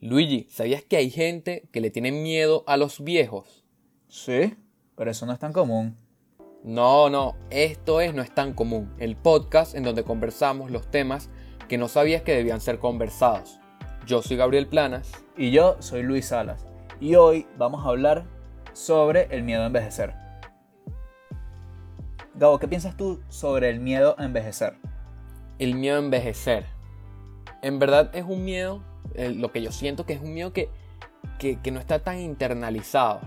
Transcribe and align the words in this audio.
Luigi, 0.00 0.46
¿sabías 0.50 0.82
que 0.82 0.96
hay 0.96 1.10
gente 1.10 1.68
que 1.72 1.80
le 1.80 1.90
tiene 1.90 2.12
miedo 2.12 2.64
a 2.66 2.76
los 2.76 3.02
viejos? 3.02 3.64
Sí, 4.08 4.54
pero 4.96 5.10
eso 5.10 5.26
no 5.26 5.32
es 5.32 5.38
tan 5.38 5.52
común. 5.52 5.96
No, 6.62 7.10
no, 7.10 7.36
esto 7.50 8.00
es 8.00 8.14
No 8.14 8.22
es 8.22 8.34
tan 8.34 8.54
común, 8.54 8.94
el 8.98 9.16
podcast 9.16 9.74
en 9.74 9.82
donde 9.82 10.04
conversamos 10.04 10.70
los 10.70 10.90
temas 10.90 11.30
que 11.68 11.78
no 11.78 11.88
sabías 11.88 12.22
que 12.22 12.34
debían 12.34 12.60
ser 12.60 12.78
conversados. 12.78 13.60
Yo 14.06 14.20
soy 14.20 14.36
Gabriel 14.36 14.66
Planas. 14.66 15.12
Y 15.36 15.50
yo 15.50 15.76
soy 15.80 16.02
Luis 16.02 16.26
Salas. 16.26 16.66
Y 17.00 17.14
hoy 17.16 17.46
vamos 17.56 17.84
a 17.84 17.88
hablar 17.88 18.26
sobre 18.72 19.28
el 19.30 19.42
miedo 19.42 19.62
a 19.62 19.66
envejecer. 19.66 20.14
Gabo, 22.34 22.58
¿qué 22.58 22.68
piensas 22.68 22.96
tú 22.96 23.22
sobre 23.28 23.70
el 23.70 23.80
miedo 23.80 24.14
a 24.18 24.24
envejecer? 24.24 24.76
El 25.58 25.74
miedo 25.74 25.96
a 25.96 26.00
envejecer. 26.00 26.66
En 27.62 27.78
verdad 27.78 28.10
es 28.14 28.24
un 28.24 28.44
miedo, 28.44 28.82
lo 29.14 29.52
que 29.52 29.62
yo 29.62 29.72
siento 29.72 30.06
que 30.06 30.14
es 30.14 30.20
un 30.20 30.34
miedo 30.34 30.52
que, 30.52 30.70
que, 31.38 31.60
que 31.60 31.70
no 31.70 31.80
está 31.80 32.00
tan 32.00 32.18
internalizado. 32.18 33.20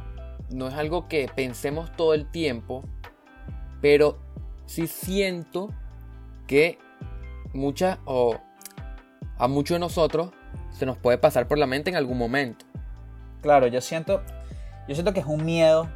No 0.49 0.67
es 0.67 0.73
algo 0.73 1.07
que 1.07 1.29
pensemos 1.33 1.91
todo 1.95 2.13
el 2.13 2.29
tiempo, 2.29 2.83
pero 3.81 4.17
sí 4.65 4.87
siento 4.87 5.69
que 6.45 6.77
muchas 7.53 7.99
o 8.05 8.37
a 9.37 9.47
muchos 9.47 9.75
de 9.75 9.79
nosotros 9.79 10.31
se 10.71 10.85
nos 10.85 10.97
puede 10.97 11.17
pasar 11.17 11.47
por 11.47 11.57
la 11.57 11.67
mente 11.67 11.89
en 11.89 11.95
algún 11.95 12.17
momento. 12.17 12.65
Claro, 13.41 13.67
yo 13.67 13.81
siento, 13.81 14.21
yo 14.87 14.95
siento 14.95 15.13
que 15.13 15.19
es 15.19 15.25
un 15.25 15.45
miedo 15.45 15.89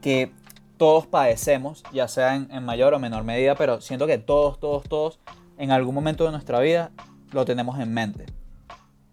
que 0.00 0.32
todos 0.76 1.06
padecemos, 1.06 1.82
ya 1.92 2.08
sea 2.08 2.36
en, 2.36 2.48
en 2.50 2.64
mayor 2.64 2.94
o 2.94 2.98
menor 2.98 3.24
medida, 3.24 3.54
pero 3.54 3.80
siento 3.80 4.06
que 4.06 4.18
todos, 4.18 4.60
todos, 4.60 4.84
todos, 4.84 5.18
en 5.58 5.70
algún 5.70 5.94
momento 5.94 6.24
de 6.24 6.30
nuestra 6.30 6.60
vida 6.60 6.90
lo 7.32 7.44
tenemos 7.44 7.78
en 7.80 7.92
mente. 7.92 8.26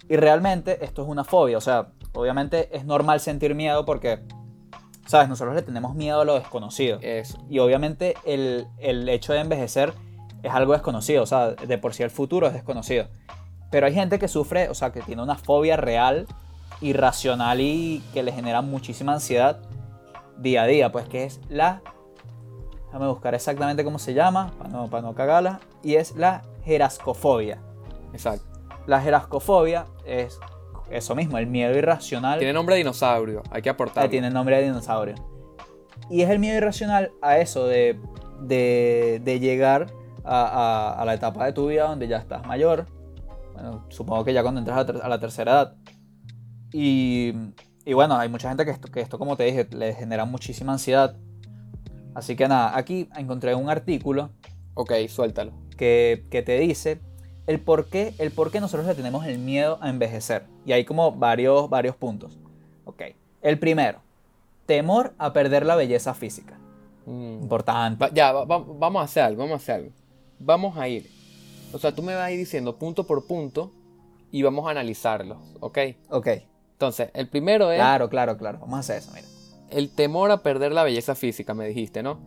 Y 0.09 0.17
realmente 0.17 0.83
esto 0.83 1.03
es 1.03 1.07
una 1.07 1.23
fobia, 1.23 1.57
o 1.57 1.61
sea, 1.61 1.87
obviamente 2.13 2.75
es 2.75 2.85
normal 2.85 3.19
sentir 3.19 3.55
miedo 3.55 3.85
porque, 3.85 4.19
¿sabes? 5.05 5.29
Nosotros 5.29 5.55
le 5.55 5.61
tenemos 5.61 5.95
miedo 5.95 6.21
a 6.21 6.25
lo 6.25 6.35
desconocido. 6.35 6.99
Eso. 7.01 7.37
Y 7.49 7.59
obviamente 7.59 8.15
el, 8.25 8.67
el 8.79 9.07
hecho 9.09 9.33
de 9.33 9.39
envejecer 9.39 9.93
es 10.43 10.51
algo 10.53 10.73
desconocido, 10.73 11.23
o 11.23 11.25
sea, 11.25 11.51
de 11.51 11.77
por 11.77 11.93
sí 11.93 12.03
el 12.03 12.09
futuro 12.09 12.47
es 12.47 12.53
desconocido. 12.53 13.07
Pero 13.71 13.87
hay 13.87 13.93
gente 13.93 14.19
que 14.19 14.27
sufre, 14.27 14.69
o 14.69 14.75
sea, 14.75 14.91
que 14.91 15.01
tiene 15.01 15.23
una 15.23 15.35
fobia 15.35 15.77
real, 15.77 16.27
irracional 16.81 17.61
y 17.61 18.03
que 18.13 18.21
le 18.21 18.31
genera 18.31 18.61
muchísima 18.61 19.13
ansiedad 19.13 19.61
día 20.37 20.63
a 20.63 20.67
día, 20.67 20.91
pues 20.91 21.07
que 21.07 21.23
es 21.23 21.39
la... 21.49 21.81
Déjame 22.87 23.07
buscar 23.07 23.33
exactamente 23.33 23.83
cómo 23.83 23.97
se 23.97 24.13
llama, 24.13 24.51
para 24.57 24.69
no, 24.69 24.87
para 24.87 25.01
no 25.01 25.15
cagarla. 25.15 25.59
Y 25.81 25.95
es 25.95 26.15
la 26.15 26.43
gerascofobia. 26.63 27.59
Exacto. 28.13 28.52
La 28.87 29.01
gerascofobia 29.01 29.85
es 30.05 30.39
eso 30.89 31.15
mismo, 31.15 31.37
el 31.37 31.47
miedo 31.47 31.75
irracional. 31.77 32.39
Tiene 32.39 32.53
nombre 32.53 32.75
de 32.75 32.79
dinosaurio, 32.79 33.41
hay 33.51 33.61
que 33.61 33.69
aportar. 33.69 34.05
Ah, 34.05 34.09
tiene 34.09 34.29
nombre 34.29 34.57
de 34.57 34.63
dinosaurio. 34.63 35.15
Y 36.09 36.21
es 36.21 36.29
el 36.29 36.39
miedo 36.39 36.57
irracional 36.57 37.11
a 37.21 37.37
eso 37.37 37.65
de, 37.65 37.99
de, 38.41 39.21
de 39.23 39.39
llegar 39.39 39.87
a, 40.25 40.43
a- 40.95 41.01
a 41.01 41.05
la 41.05 41.13
etapa 41.13 41.45
de 41.45 41.53
tu 41.53 41.67
vida 41.67 41.87
donde 41.87 42.07
ya 42.07 42.17
estás 42.17 42.45
mayor. 42.45 42.85
Bueno, 43.53 43.85
supongo 43.89 44.25
que 44.25 44.33
ya 44.33 44.41
cuando 44.41 44.59
entras 44.59 44.77
a, 44.77 44.79
la 44.81 44.85
ter- 44.85 45.01
a 45.01 45.07
la 45.07 45.19
tercera 45.19 45.51
edad. 45.53 45.75
Y, 46.73 47.33
y 47.85 47.93
bueno, 47.93 48.15
hay 48.17 48.29
mucha 48.29 48.49
gente 48.49 48.65
que 48.65 48.71
esto, 48.71 48.89
que 48.91 48.99
esto, 49.01 49.17
como 49.19 49.37
te 49.37 49.43
dije, 49.43 49.67
le 49.71 49.93
genera 49.93 50.25
muchísima 50.25 50.73
ansiedad. 50.73 51.15
Así 52.15 52.35
que 52.35 52.47
nada, 52.47 52.77
aquí 52.77 53.09
encontré 53.15 53.55
un 53.55 53.69
artículo 53.69 54.31
Ok, 54.75 54.91
suéltalo. 55.07 55.51
que, 55.77 56.25
que 56.29 56.41
te 56.41 56.59
dice 56.59 56.99
el 57.47 57.59
por, 57.59 57.85
qué, 57.87 58.13
el 58.19 58.31
por 58.31 58.51
qué 58.51 58.59
nosotros 58.61 58.87
le 58.87 58.95
tenemos 58.95 59.25
el 59.25 59.37
miedo 59.39 59.77
a 59.81 59.89
envejecer. 59.89 60.45
Y 60.65 60.71
hay 60.71 60.85
como 60.85 61.11
varios, 61.11 61.69
varios 61.69 61.95
puntos. 61.95 62.37
Ok. 62.85 63.01
El 63.41 63.59
primero, 63.59 63.99
temor 64.65 65.13
a 65.17 65.33
perder 65.33 65.65
la 65.65 65.75
belleza 65.75 66.13
física. 66.13 66.57
Mm. 67.05 67.41
Importante. 67.43 68.05
Ya, 68.13 68.31
va- 68.31 68.45
va- 68.45 68.63
vamos 68.65 69.01
a 69.01 69.05
hacer 69.05 69.23
algo, 69.23 69.39
vamos 69.43 69.53
a 69.53 69.57
hacer 69.57 69.75
algo. 69.75 69.91
Vamos 70.39 70.77
a 70.77 70.87
ir. 70.87 71.09
O 71.73 71.79
sea, 71.79 71.93
tú 71.93 72.01
me 72.03 72.15
vas 72.15 72.23
a 72.25 72.31
ir 72.31 72.37
diciendo 72.39 72.77
punto 72.77 73.05
por 73.05 73.25
punto 73.27 73.71
y 74.31 74.41
vamos 74.43 74.67
a 74.67 74.71
analizarlos, 74.71 75.37
¿ok? 75.59 75.77
Ok. 76.09 76.27
Entonces, 76.73 77.09
el 77.13 77.27
primero 77.29 77.71
es 77.71 77.77
Claro, 77.79 78.09
claro, 78.09 78.37
claro. 78.37 78.59
Vamos 78.59 78.77
a 78.77 78.79
hacer 78.79 78.97
eso, 78.97 79.11
mira. 79.13 79.27
el 79.69 79.89
temor 79.93 80.31
a 80.31 80.37
perder 80.43 80.71
la 80.71 80.83
belleza 80.83 81.15
física, 81.15 81.53
me 81.53 81.67
dijiste, 81.67 82.03
¿no? 82.03 82.19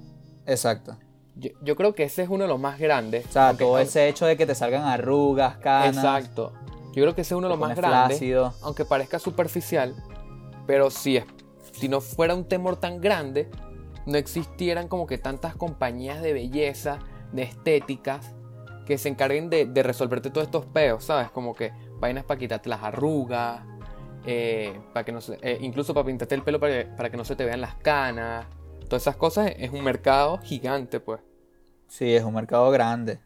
Exacto. 0.46 0.96
Yo, 1.36 1.50
yo 1.62 1.76
creo 1.76 1.94
que 1.94 2.04
ese 2.04 2.22
es 2.22 2.28
uno 2.28 2.44
de 2.44 2.48
los 2.48 2.58
más 2.58 2.78
grandes. 2.78 3.26
O 3.26 3.32
sea, 3.32 3.54
todo 3.56 3.78
ese 3.78 4.08
hecho 4.08 4.26
de 4.26 4.36
que 4.36 4.47
te 4.47 4.54
salgan 4.54 4.84
arrugas, 4.84 5.58
canas. 5.58 5.97
Exacto. 5.97 6.52
Yo 6.94 7.02
creo 7.02 7.14
que 7.14 7.20
ese 7.20 7.34
es 7.34 7.38
uno 7.38 7.48
de 7.48 7.54
los 7.54 7.58
más 7.60 7.76
grandes. 7.76 8.19
flácido. 8.19 8.54
aunque 8.62 8.84
parezca 8.86 9.19
superficial, 9.19 9.94
pero 10.66 10.91
si, 10.91 11.19
es, 11.19 11.24
si 11.72 11.88
no 11.88 12.00
fuera 12.00 12.34
un 12.34 12.44
temor 12.48 12.76
tan 12.76 13.00
grande, 13.02 13.50
no 14.06 14.16
existieran 14.16 14.88
como 14.88 15.06
que 15.06 15.19
tantas 15.19 15.54
compañías 15.56 16.22
de 16.22 16.32
belleza, 16.32 17.00
de 17.32 17.42
estéticas, 17.42 18.34
que 18.86 18.97
se 18.98 19.08
encarguen 19.08 19.50
de, 19.50 19.66
de 19.66 19.82
resolverte 19.82 20.30
todos 20.30 20.47
estos 20.47 20.64
peos, 20.64 21.04
¿sabes? 21.04 21.30
Como 21.32 21.54
que 21.54 21.72
vainas 21.98 22.24
para 22.24 22.38
quitarte 22.38 22.68
las 22.70 22.82
arrugas, 22.82 23.60
eh, 24.24 24.78
para 24.94 25.04
que 25.04 25.12
no 25.12 25.20
se- 25.20 25.38
eh, 25.42 25.58
incluso 25.60 25.92
para 25.92 26.06
pintarte 26.06 26.34
el 26.34 26.42
pelo 26.42 26.58
para 26.60 26.72
que, 26.84 26.84
para 26.97 27.10
que 27.10 27.16
no 27.16 27.24
se 27.24 27.36
te 27.36 27.44
vean 27.44 27.60
las 27.60 27.74
canas. 27.76 28.47
Todas 28.88 29.02
esas 29.02 29.16
cosas 29.16 29.52
es 29.56 29.72
un 29.72 29.82
mercado 29.82 30.38
gigante, 30.38 31.00
pues. 31.00 31.20
Sí, 31.88 32.14
es 32.14 32.22
un 32.22 32.34
mercado 32.34 32.70
grande. 32.70 33.19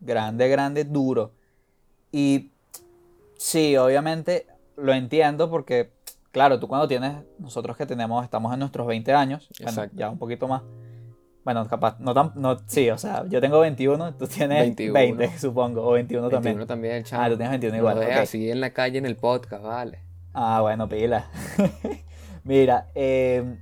Grande, 0.00 0.48
grande, 0.48 0.84
duro. 0.84 1.32
Y 2.12 2.52
sí, 3.36 3.76
obviamente 3.76 4.46
lo 4.76 4.92
entiendo 4.92 5.50
porque, 5.50 5.90
claro, 6.30 6.60
tú 6.60 6.68
cuando 6.68 6.86
tienes, 6.86 7.12
nosotros 7.38 7.76
que 7.76 7.86
tenemos, 7.86 8.22
estamos 8.24 8.52
en 8.52 8.60
nuestros 8.60 8.86
20 8.86 9.12
años, 9.12 9.48
bueno, 9.62 9.90
ya 9.94 10.10
un 10.10 10.18
poquito 10.18 10.46
más. 10.46 10.62
Bueno, 11.44 11.66
capaz, 11.68 11.98
no 12.00 12.14
tan, 12.14 12.32
no, 12.36 12.58
sí, 12.66 12.88
o 12.88 12.96
sea, 12.96 13.26
yo 13.28 13.40
tengo 13.40 13.60
21, 13.60 14.14
tú 14.14 14.26
tienes 14.26 14.60
21. 14.60 14.94
20, 14.94 15.38
supongo, 15.38 15.82
o 15.86 15.92
21 15.92 16.30
también. 16.30 16.56
21 16.56 16.66
también, 16.66 17.04
chamo. 17.04 17.22
Ah, 17.22 17.28
tú 17.28 17.36
tienes 17.36 17.50
21 17.50 17.76
No 17.76 17.78
igual. 17.78 18.12
así 18.12 18.50
en 18.50 18.60
la 18.60 18.70
calle, 18.70 18.98
en 18.98 19.06
el 19.06 19.16
podcast, 19.16 19.62
vale. 19.62 19.98
Ah, 20.32 20.60
bueno, 20.62 20.88
pila. 20.88 21.26
Mira, 22.44 22.88
eh, 22.94 23.58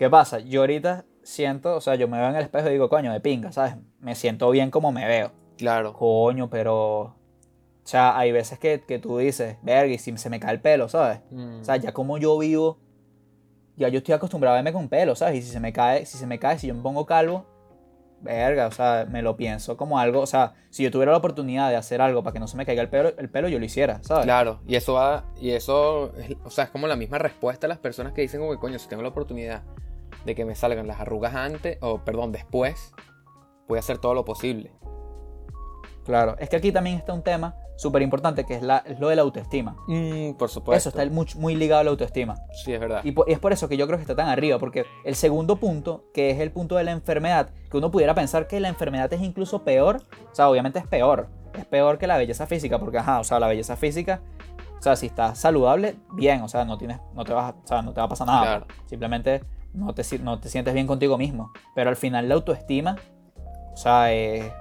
¿qué 0.00 0.08
pasa? 0.08 0.38
Yo 0.38 0.62
ahorita 0.62 1.04
siento, 1.22 1.76
o 1.76 1.80
sea, 1.82 1.94
yo 1.94 2.08
me 2.08 2.18
veo 2.18 2.30
en 2.30 2.34
el 2.36 2.42
espejo 2.42 2.68
y 2.68 2.72
digo, 2.72 2.88
coño, 2.88 3.12
de 3.12 3.20
pinga, 3.20 3.52
¿sabes? 3.52 3.76
Me 3.98 4.14
siento 4.14 4.48
bien 4.50 4.70
como 4.70 4.92
me 4.92 5.06
veo. 5.06 5.30
Claro. 5.58 5.92
Coño, 5.92 6.48
pero. 6.48 7.00
O 7.02 7.14
sea, 7.84 8.16
hay 8.16 8.32
veces 8.32 8.58
que, 8.58 8.80
que 8.80 8.98
tú 8.98 9.18
dices, 9.18 9.58
verga, 9.62 9.92
y 9.92 9.98
si 9.98 10.16
se 10.16 10.30
me 10.30 10.40
cae 10.40 10.52
el 10.54 10.60
pelo, 10.62 10.88
¿sabes? 10.88 11.20
Mm. 11.30 11.60
O 11.60 11.64
sea, 11.64 11.76
ya 11.76 11.92
como 11.92 12.16
yo 12.16 12.38
vivo, 12.38 12.78
ya 13.76 13.88
yo 13.88 13.98
estoy 13.98 14.14
acostumbrado 14.14 14.54
a 14.54 14.58
verme 14.58 14.72
con 14.72 14.88
pelo, 14.88 15.14
¿sabes? 15.14 15.36
Y 15.36 15.42
si 15.42 15.50
se 15.50 15.60
me 15.60 15.70
cae, 15.74 16.06
si 16.06 16.16
se 16.16 16.26
me 16.26 16.38
cae, 16.38 16.58
si 16.58 16.66
yo 16.68 16.74
me 16.74 16.80
pongo 16.82 17.04
calvo, 17.04 17.44
verga, 18.22 18.68
o 18.68 18.70
sea, 18.70 19.06
me 19.10 19.20
lo 19.20 19.36
pienso 19.36 19.76
como 19.76 19.98
algo, 19.98 20.20
o 20.20 20.26
sea, 20.26 20.54
si 20.70 20.82
yo 20.82 20.90
tuviera 20.90 21.12
la 21.12 21.18
oportunidad 21.18 21.68
de 21.68 21.76
hacer 21.76 22.00
algo 22.00 22.22
para 22.22 22.32
que 22.32 22.40
no 22.40 22.48
se 22.48 22.56
me 22.56 22.64
caiga 22.64 22.80
el 22.80 22.88
pelo, 22.88 23.12
el 23.18 23.28
pelo 23.28 23.48
yo 23.48 23.58
lo 23.58 23.64
hiciera, 23.66 24.02
¿sabes? 24.02 24.24
Claro, 24.24 24.60
y 24.66 24.76
eso 24.76 24.94
va, 24.94 25.24
y 25.38 25.50
eso, 25.50 26.14
es- 26.16 26.36
o 26.44 26.48
sea, 26.50 26.64
es 26.64 26.70
como 26.70 26.86
la 26.86 26.96
misma 26.96 27.18
respuesta 27.18 27.66
a 27.66 27.68
las 27.68 27.78
personas 27.78 28.14
que 28.14 28.22
dicen 28.22 28.40
como 28.40 28.52
que 28.52 28.58
coño, 28.58 28.78
si 28.78 28.88
tengo 28.88 29.02
la 29.02 29.08
oportunidad 29.10 29.62
de 30.24 30.34
que 30.34 30.44
me 30.44 30.54
salgan 30.54 30.86
las 30.86 31.00
arrugas 31.00 31.34
antes, 31.34 31.78
o 31.80 31.98
perdón, 31.98 32.32
después, 32.32 32.92
voy 33.68 33.76
a 33.76 33.80
hacer 33.80 33.98
todo 33.98 34.14
lo 34.14 34.24
posible. 34.24 34.72
Claro, 36.04 36.36
es 36.38 36.48
que 36.48 36.56
aquí 36.56 36.72
también 36.72 36.96
está 36.96 37.12
un 37.12 37.22
tema 37.22 37.54
súper 37.76 38.02
importante 38.02 38.44
que 38.44 38.54
es, 38.54 38.62
la, 38.62 38.78
es 38.78 39.00
lo 39.00 39.08
de 39.08 39.16
la 39.16 39.22
autoestima. 39.22 39.76
Mm, 39.86 40.32
por 40.32 40.50
supuesto. 40.50 40.88
Eso 40.90 40.98
está 40.98 41.10
muy, 41.10 41.26
muy 41.36 41.54
ligado 41.54 41.80
a 41.80 41.84
la 41.84 41.90
autoestima. 41.90 42.36
Sí, 42.64 42.74
es 42.74 42.80
verdad. 42.80 43.02
Y, 43.04 43.14
es 43.26 43.38
por 43.38 43.52
eso 43.52 43.68
que 43.68 43.76
yo 43.78 43.86
creo 43.86 43.98
que 43.98 44.02
está 44.02 44.14
tan 44.14 44.28
arriba, 44.28 44.58
porque 44.58 44.84
el 45.04 45.14
segundo 45.14 45.56
punto, 45.56 46.04
que 46.12 46.30
es 46.30 46.40
el 46.40 46.50
punto 46.50 46.76
de 46.76 46.84
la 46.84 46.90
enfermedad, 46.90 47.50
que 47.70 47.78
uno 47.78 47.90
pudiera 47.90 48.14
pensar 48.14 48.46
que 48.46 48.60
la 48.60 48.68
enfermedad 48.68 49.10
es 49.12 49.22
incluso 49.22 49.64
peor, 49.64 50.02
o 50.30 50.34
sea, 50.34 50.50
obviamente 50.50 50.78
es 50.78 50.86
peor, 50.86 51.28
es 51.54 51.64
peor 51.64 51.96
que 51.96 52.06
la 52.06 52.18
belleza 52.18 52.46
física, 52.46 52.78
porque 52.78 52.98
ajá, 52.98 53.20
o 53.20 53.24
sea, 53.24 53.40
la 53.40 53.48
belleza 53.48 53.76
física, 53.76 54.20
o 54.78 54.82
sea, 54.82 54.96
si 54.96 55.06
estás 55.06 55.38
saludable, 55.38 55.96
bien, 56.12 56.42
o 56.42 56.48
sea, 56.48 56.64
no 56.66 56.76
tienes, 56.76 56.98
no 57.14 57.24
te 57.24 57.32
vas, 57.32 57.54
o 57.64 57.66
sea, 57.66 57.82
no 57.82 57.94
te 57.94 58.00
va 58.00 58.06
a 58.06 58.08
pasar 58.08 58.26
nada, 58.26 58.42
Claro. 58.42 58.66
simplemente 58.86 59.42
no 59.72 59.94
te, 59.94 60.18
no 60.18 60.40
te 60.40 60.48
sientes 60.48 60.74
bien 60.74 60.86
contigo 60.86 61.18
mismo, 61.18 61.52
pero 61.74 61.90
al 61.90 61.96
final 61.96 62.28
la 62.28 62.34
autoestima, 62.34 62.96
o 63.72 63.76
sea, 63.76 64.12
eh, 64.12 64.52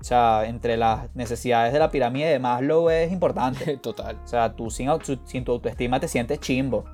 o 0.00 0.04
sea, 0.04 0.44
entre 0.46 0.76
las 0.76 1.14
necesidades 1.14 1.72
de 1.72 1.78
la 1.78 1.90
pirámide 1.90 2.30
de 2.30 2.38
Maslow 2.38 2.88
es 2.90 3.10
importante. 3.12 3.76
Total, 3.82 4.16
O 4.24 4.26
sea, 4.28 4.54
tú 4.54 4.70
sin, 4.70 4.88
sin 5.24 5.44
tu 5.44 5.52
autoestima 5.52 6.00
te 6.00 6.08
sientes 6.08 6.40
chimbo. 6.40 6.84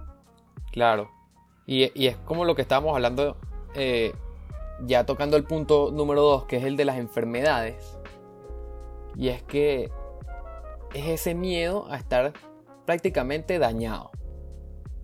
claro. 0.72 1.10
Y, 1.66 1.90
y 1.98 2.08
es 2.08 2.18
como 2.18 2.44
lo 2.44 2.54
que 2.54 2.60
estábamos 2.60 2.94
hablando, 2.94 3.38
eh, 3.74 4.12
ya 4.82 5.06
tocando 5.06 5.38
el 5.38 5.44
punto 5.44 5.90
número 5.90 6.20
dos, 6.20 6.44
que 6.44 6.58
es 6.58 6.64
el 6.64 6.76
de 6.76 6.84
las 6.84 6.98
enfermedades. 6.98 7.98
Y 9.16 9.28
es 9.28 9.42
que 9.44 9.90
es 10.92 11.06
ese 11.06 11.34
miedo 11.34 11.86
a 11.90 11.96
estar 11.96 12.34
prácticamente 12.84 13.58
dañado. 13.58 14.10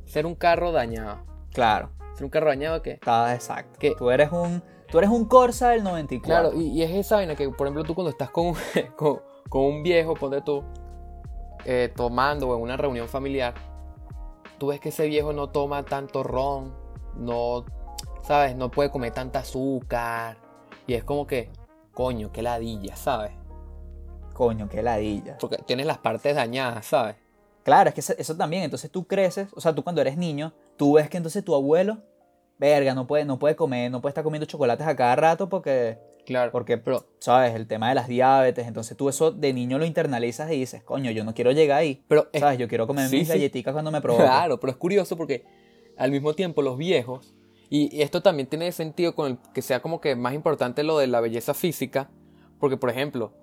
Ser 0.05 0.27
un 0.27 0.35
carro 0.35 0.71
dañado. 0.71 1.25
Claro. 1.55 1.93
Ser 2.21 2.25
un 2.27 2.31
carro 2.31 2.49
dañado 2.49 2.83
que... 2.83 2.91
Está 2.93 3.35
exacto. 3.35 3.79
Que- 3.79 3.95
Tú 3.97 4.11
eres 4.11 4.31
un 4.31 4.63
tú 4.91 4.99
eres 4.99 5.09
un 5.09 5.25
Corsa 5.25 5.71
del 5.71 5.83
94. 5.85 6.51
Claro, 6.51 6.55
y, 6.61 6.67
y 6.69 6.83
es 6.83 6.91
esa 6.91 7.17
vaina 7.17 7.35
que, 7.35 7.49
por 7.49 7.67
ejemplo, 7.67 7.83
tú 7.85 7.95
cuando 7.95 8.11
estás 8.11 8.29
con, 8.31 8.55
con, 8.97 9.21
con 9.49 9.63
un 9.63 9.83
viejo, 9.83 10.13
ponte 10.15 10.43
tú, 10.43 10.63
eh, 11.65 11.91
tomando 11.97 12.49
o 12.49 12.57
en 12.57 12.63
una 12.63 12.77
reunión 12.77 13.09
familiar, 13.09 13.55
tú 14.59 14.67
ves 14.67 14.81
que 14.81 14.91
ese 14.91 15.07
viejo 15.07 15.33
no 15.33 15.49
toma 15.49 15.85
tanto 15.85 16.23
ron, 16.23 16.75
no, 17.17 17.65
¿sabes? 18.23 18.55
No 18.55 18.71
puede 18.71 18.91
comer 18.91 19.13
tanta 19.15 19.39
azúcar. 19.39 20.37
Y 20.87 20.95
es 20.95 21.05
como 21.05 21.27
que, 21.27 21.51
coño, 21.95 22.31
qué 22.33 22.43
ladilla, 22.43 22.97
¿sabes? 22.97 23.33
Coño, 24.35 24.69
qué 24.69 24.83
ladilla. 24.83 25.39
Porque 25.39 25.57
tienes 25.59 25.87
las 25.87 25.99
partes 25.99 26.35
dañadas, 26.35 26.85
¿sabes? 26.85 27.17
Claro, 27.63 27.89
es 27.91 27.95
que 27.95 28.01
eso, 28.01 28.15
eso 28.19 28.37
también. 28.37 28.65
Entonces 28.65 28.91
tú 28.91 29.07
creces, 29.07 29.49
o 29.55 29.61
sea, 29.61 29.75
tú 29.75 29.85
cuando 29.85 30.01
eres 30.01 30.17
niño, 30.17 30.53
tú 30.81 30.95
ves 30.95 31.11
que 31.11 31.19
entonces 31.19 31.45
tu 31.45 31.55
abuelo, 31.55 31.99
verga, 32.59 32.95
no 32.95 33.07
puede, 33.07 33.27
no 33.27 33.39
puede 33.39 33.55
comer, 33.55 33.91
no 33.91 34.01
puede 34.01 34.13
estar 34.13 34.25
comiendo 34.25 34.47
chocolates 34.47 34.87
a 34.87 34.97
cada 34.97 35.15
rato 35.15 35.51
porque, 35.51 35.99
Claro. 36.25 36.51
porque 36.53 36.79
Pero, 36.79 37.07
¿sabes? 37.19 37.55
El 37.55 37.67
tema 37.67 37.91
de 37.91 37.97
las 37.97 38.09
diabetes. 38.09 38.67
Entonces 38.67 38.97
tú 38.97 39.11
eso 39.11 39.31
de 39.31 39.53
niño 39.53 39.79
lo 39.79 39.85
internalizas 39.85 40.51
y 40.51 40.57
dices, 40.57 40.83
coño, 40.83 41.11
yo 41.11 41.23
no 41.23 41.35
quiero 41.35 41.53
llegar 41.53 41.81
ahí. 41.81 42.03
pero 42.09 42.31
es 42.33 42.41
¿Sabes? 42.41 42.59
Yo 42.59 42.67
quiero 42.67 42.87
comer 42.87 43.11
sí, 43.11 43.19
mis 43.19 43.27
sí. 43.29 43.35
galletitas 43.35 43.75
cuando 43.75 43.91
me 43.91 44.01
provoque. 44.01 44.25
Claro, 44.25 44.59
pero 44.59 44.71
es 44.71 44.79
curioso 44.79 45.19
porque 45.19 45.45
al 45.99 46.11
mismo 46.11 46.33
tiempo 46.33 46.63
los 46.63 46.79
viejos, 46.79 47.35
y 47.69 48.01
esto 48.01 48.23
también 48.23 48.49
tiene 48.49 48.73
sentido 48.73 49.15
con 49.15 49.33
el 49.33 49.39
que 49.53 49.61
sea 49.61 49.83
como 49.83 50.01
que 50.01 50.17
más 50.17 50.33
importante 50.33 50.83
lo 50.83 50.97
de 50.97 51.09
la 51.09 51.21
belleza 51.21 51.53
física, 51.53 52.11
porque 52.59 52.79
por 52.79 52.89
ejemplo, 52.89 53.35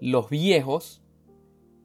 los 0.00 0.30
viejos 0.30 1.02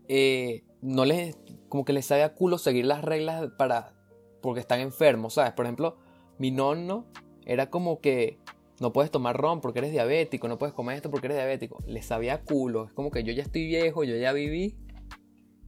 eh, 0.08 0.64
no 0.82 1.04
les, 1.04 1.38
como 1.68 1.84
que 1.84 1.92
les 1.92 2.06
sabe 2.06 2.24
a 2.24 2.34
culo 2.34 2.58
seguir 2.58 2.86
las 2.86 3.04
reglas 3.04 3.50
para, 3.58 3.99
porque 4.42 4.60
están 4.60 4.80
enfermos, 4.80 5.36
¿sabes? 5.36 5.54
Por 5.54 5.66
ejemplo, 5.66 5.98
mi 6.38 6.52
nonno 6.52 7.06
era 7.46 7.70
como 7.70 8.00
que 8.00 8.40
no 8.80 8.94
puedes 8.94 9.12
tomar 9.12 9.36
ron 9.38 9.62
porque 9.62 9.80
eres 9.80 9.92
diabético, 9.92 10.48
no 10.48 10.58
puedes 10.58 10.74
comer 10.74 10.96
esto 10.96 11.12
porque 11.12 11.28
eres 11.28 11.38
diabético. 11.38 11.80
Les 11.86 12.06
sabía 12.06 12.36
a 12.36 12.42
culo, 12.42 12.86
es 12.86 12.94
como 12.94 13.12
que 13.12 13.24
yo 13.24 13.34
ya 13.34 13.44
estoy 13.44 13.66
viejo, 13.66 14.04
yo 14.04 14.16
ya 14.16 14.32
viví, 14.32 14.78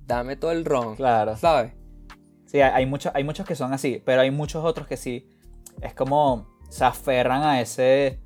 dame 0.06 0.36
todo 0.36 0.52
el 0.52 0.66
ron, 0.66 0.96
Claro. 0.96 1.36
¿sabes? 1.38 1.74
Sí, 2.46 2.60
hay, 2.62 2.86
muchos, 2.86 3.14
hay 3.16 3.24
muchos 3.24 3.46
que 3.46 3.56
son 3.56 3.74
así, 3.74 4.02
pero 4.06 4.22
hay 4.22 4.32
muchos 4.32 4.66
otros 4.66 4.86
que 4.88 4.98
sí. 4.98 5.30
Es 5.82 5.94
como 5.94 6.48
se 6.70 6.84
aferran 6.84 7.44
a 7.44 7.62
ese 7.62 8.20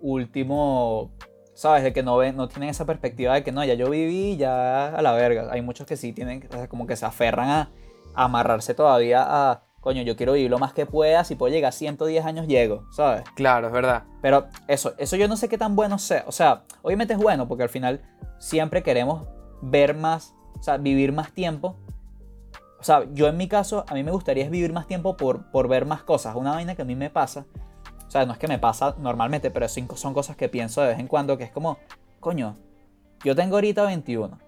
último, 0.00 1.12
¿sabes? 1.54 1.84
De 1.84 1.92
que 1.92 2.02
no 2.02 2.16
ven, 2.16 2.36
no 2.36 2.48
tienen 2.48 2.70
esa 2.70 2.86
perspectiva 2.86 3.34
de 3.34 3.44
que 3.44 3.52
no, 3.52 3.64
ya 3.64 3.74
yo 3.74 3.88
viví, 3.88 4.36
ya 4.36 4.88
a 4.88 5.00
la 5.00 5.12
verga. 5.12 5.48
Hay 5.52 5.62
muchos 5.62 5.86
que 5.86 5.96
sí 5.96 6.12
tienen, 6.12 6.48
como 6.68 6.88
que 6.88 6.96
se 6.96 7.06
aferran 7.06 7.48
a 7.48 7.70
amarrarse 8.14 8.74
todavía 8.74 9.24
a, 9.24 9.62
coño, 9.82 10.02
yo 10.02 10.16
quiero 10.16 10.34
vivir 10.34 10.48
lo 10.48 10.60
más 10.60 10.72
que 10.72 10.86
pueda, 10.86 11.24
si 11.24 11.34
puedo 11.34 11.52
llegar 11.52 11.70
a 11.70 11.72
110 11.72 12.24
años 12.24 12.46
llego, 12.46 12.86
¿sabes? 12.92 13.24
Claro, 13.34 13.66
es 13.66 13.72
verdad. 13.72 14.04
Pero 14.22 14.46
eso, 14.68 14.94
eso 14.96 15.16
yo 15.16 15.26
no 15.26 15.36
sé 15.36 15.48
qué 15.48 15.58
tan 15.58 15.74
bueno 15.74 15.98
sea. 15.98 16.24
O 16.28 16.32
sea, 16.32 16.62
obviamente 16.82 17.14
es 17.14 17.18
bueno 17.18 17.48
porque 17.48 17.64
al 17.64 17.68
final 17.68 18.00
siempre 18.38 18.84
queremos 18.84 19.26
ver 19.60 19.96
más, 19.96 20.34
o 20.58 20.62
sea, 20.62 20.76
vivir 20.76 21.12
más 21.12 21.32
tiempo. 21.32 21.76
O 22.78 22.84
sea, 22.84 23.06
yo 23.12 23.26
en 23.26 23.36
mi 23.36 23.48
caso, 23.48 23.84
a 23.88 23.94
mí 23.94 24.04
me 24.04 24.12
gustaría 24.12 24.44
es 24.44 24.50
vivir 24.50 24.72
más 24.72 24.86
tiempo 24.86 25.16
por, 25.16 25.50
por 25.50 25.66
ver 25.66 25.84
más 25.84 26.04
cosas. 26.04 26.36
Una 26.36 26.52
vaina 26.52 26.76
que 26.76 26.82
a 26.82 26.84
mí 26.84 26.94
me 26.94 27.10
pasa, 27.10 27.44
o 28.06 28.10
sea, 28.10 28.24
no 28.24 28.34
es 28.34 28.38
que 28.38 28.46
me 28.46 28.60
pasa 28.60 28.94
normalmente, 29.00 29.50
pero 29.50 29.66
son 29.68 30.14
cosas 30.14 30.36
que 30.36 30.48
pienso 30.48 30.80
de 30.80 30.88
vez 30.88 31.00
en 31.00 31.08
cuando, 31.08 31.36
que 31.36 31.44
es 31.44 31.50
como, 31.50 31.78
coño, 32.20 32.54
yo 33.24 33.34
tengo 33.34 33.56
ahorita 33.56 33.82
21. 33.84 34.38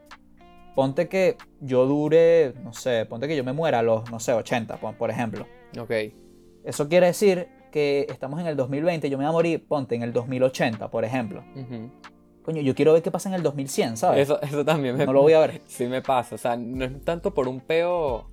Ponte 0.74 1.08
que 1.08 1.36
yo 1.60 1.86
dure, 1.86 2.54
no 2.62 2.72
sé, 2.72 3.06
ponte 3.06 3.28
que 3.28 3.36
yo 3.36 3.44
me 3.44 3.52
muera 3.52 3.78
a 3.78 3.82
los, 3.82 4.10
no 4.10 4.18
sé, 4.18 4.32
80, 4.32 4.76
por, 4.78 5.10
ejemplo. 5.10 5.46
Ok. 5.78 5.90
Eso 6.64 6.88
quiere 6.88 7.06
decir 7.06 7.48
que 7.70 8.06
estamos 8.08 8.40
en 8.40 8.46
el 8.46 8.56
2020, 8.56 9.08
yo 9.08 9.18
me 9.18 9.24
voy 9.24 9.30
a 9.30 9.32
morir, 9.32 9.66
ponte, 9.66 9.94
en 9.94 10.02
el 10.02 10.12
2080, 10.12 10.90
por 10.90 11.04
ejemplo. 11.04 11.44
Ujú. 11.54 11.90
Coño, 12.42 12.60
yo 12.60 12.74
quiero 12.74 12.92
ver 12.92 13.02
qué 13.02 13.10
pasa 13.10 13.28
en 13.28 13.36
el 13.36 13.42
2100, 13.42 13.96
¿sabes? 13.96 14.22
Eso, 14.22 14.40
eso 14.42 14.64
también 14.64 14.96
me, 14.96 15.06
No 15.06 15.12
lo 15.12 15.22
voy 15.22 15.32
a 15.32 15.40
ver. 15.40 15.62
sí 15.66 15.86
me 15.86 16.02
pasa. 16.02 16.34
O 16.34 16.38
sea, 16.38 16.56
no 16.56 16.84
es 16.84 17.04
tanto 17.04 17.32
por 17.32 17.48
un 17.48 17.60
peo 17.60 18.30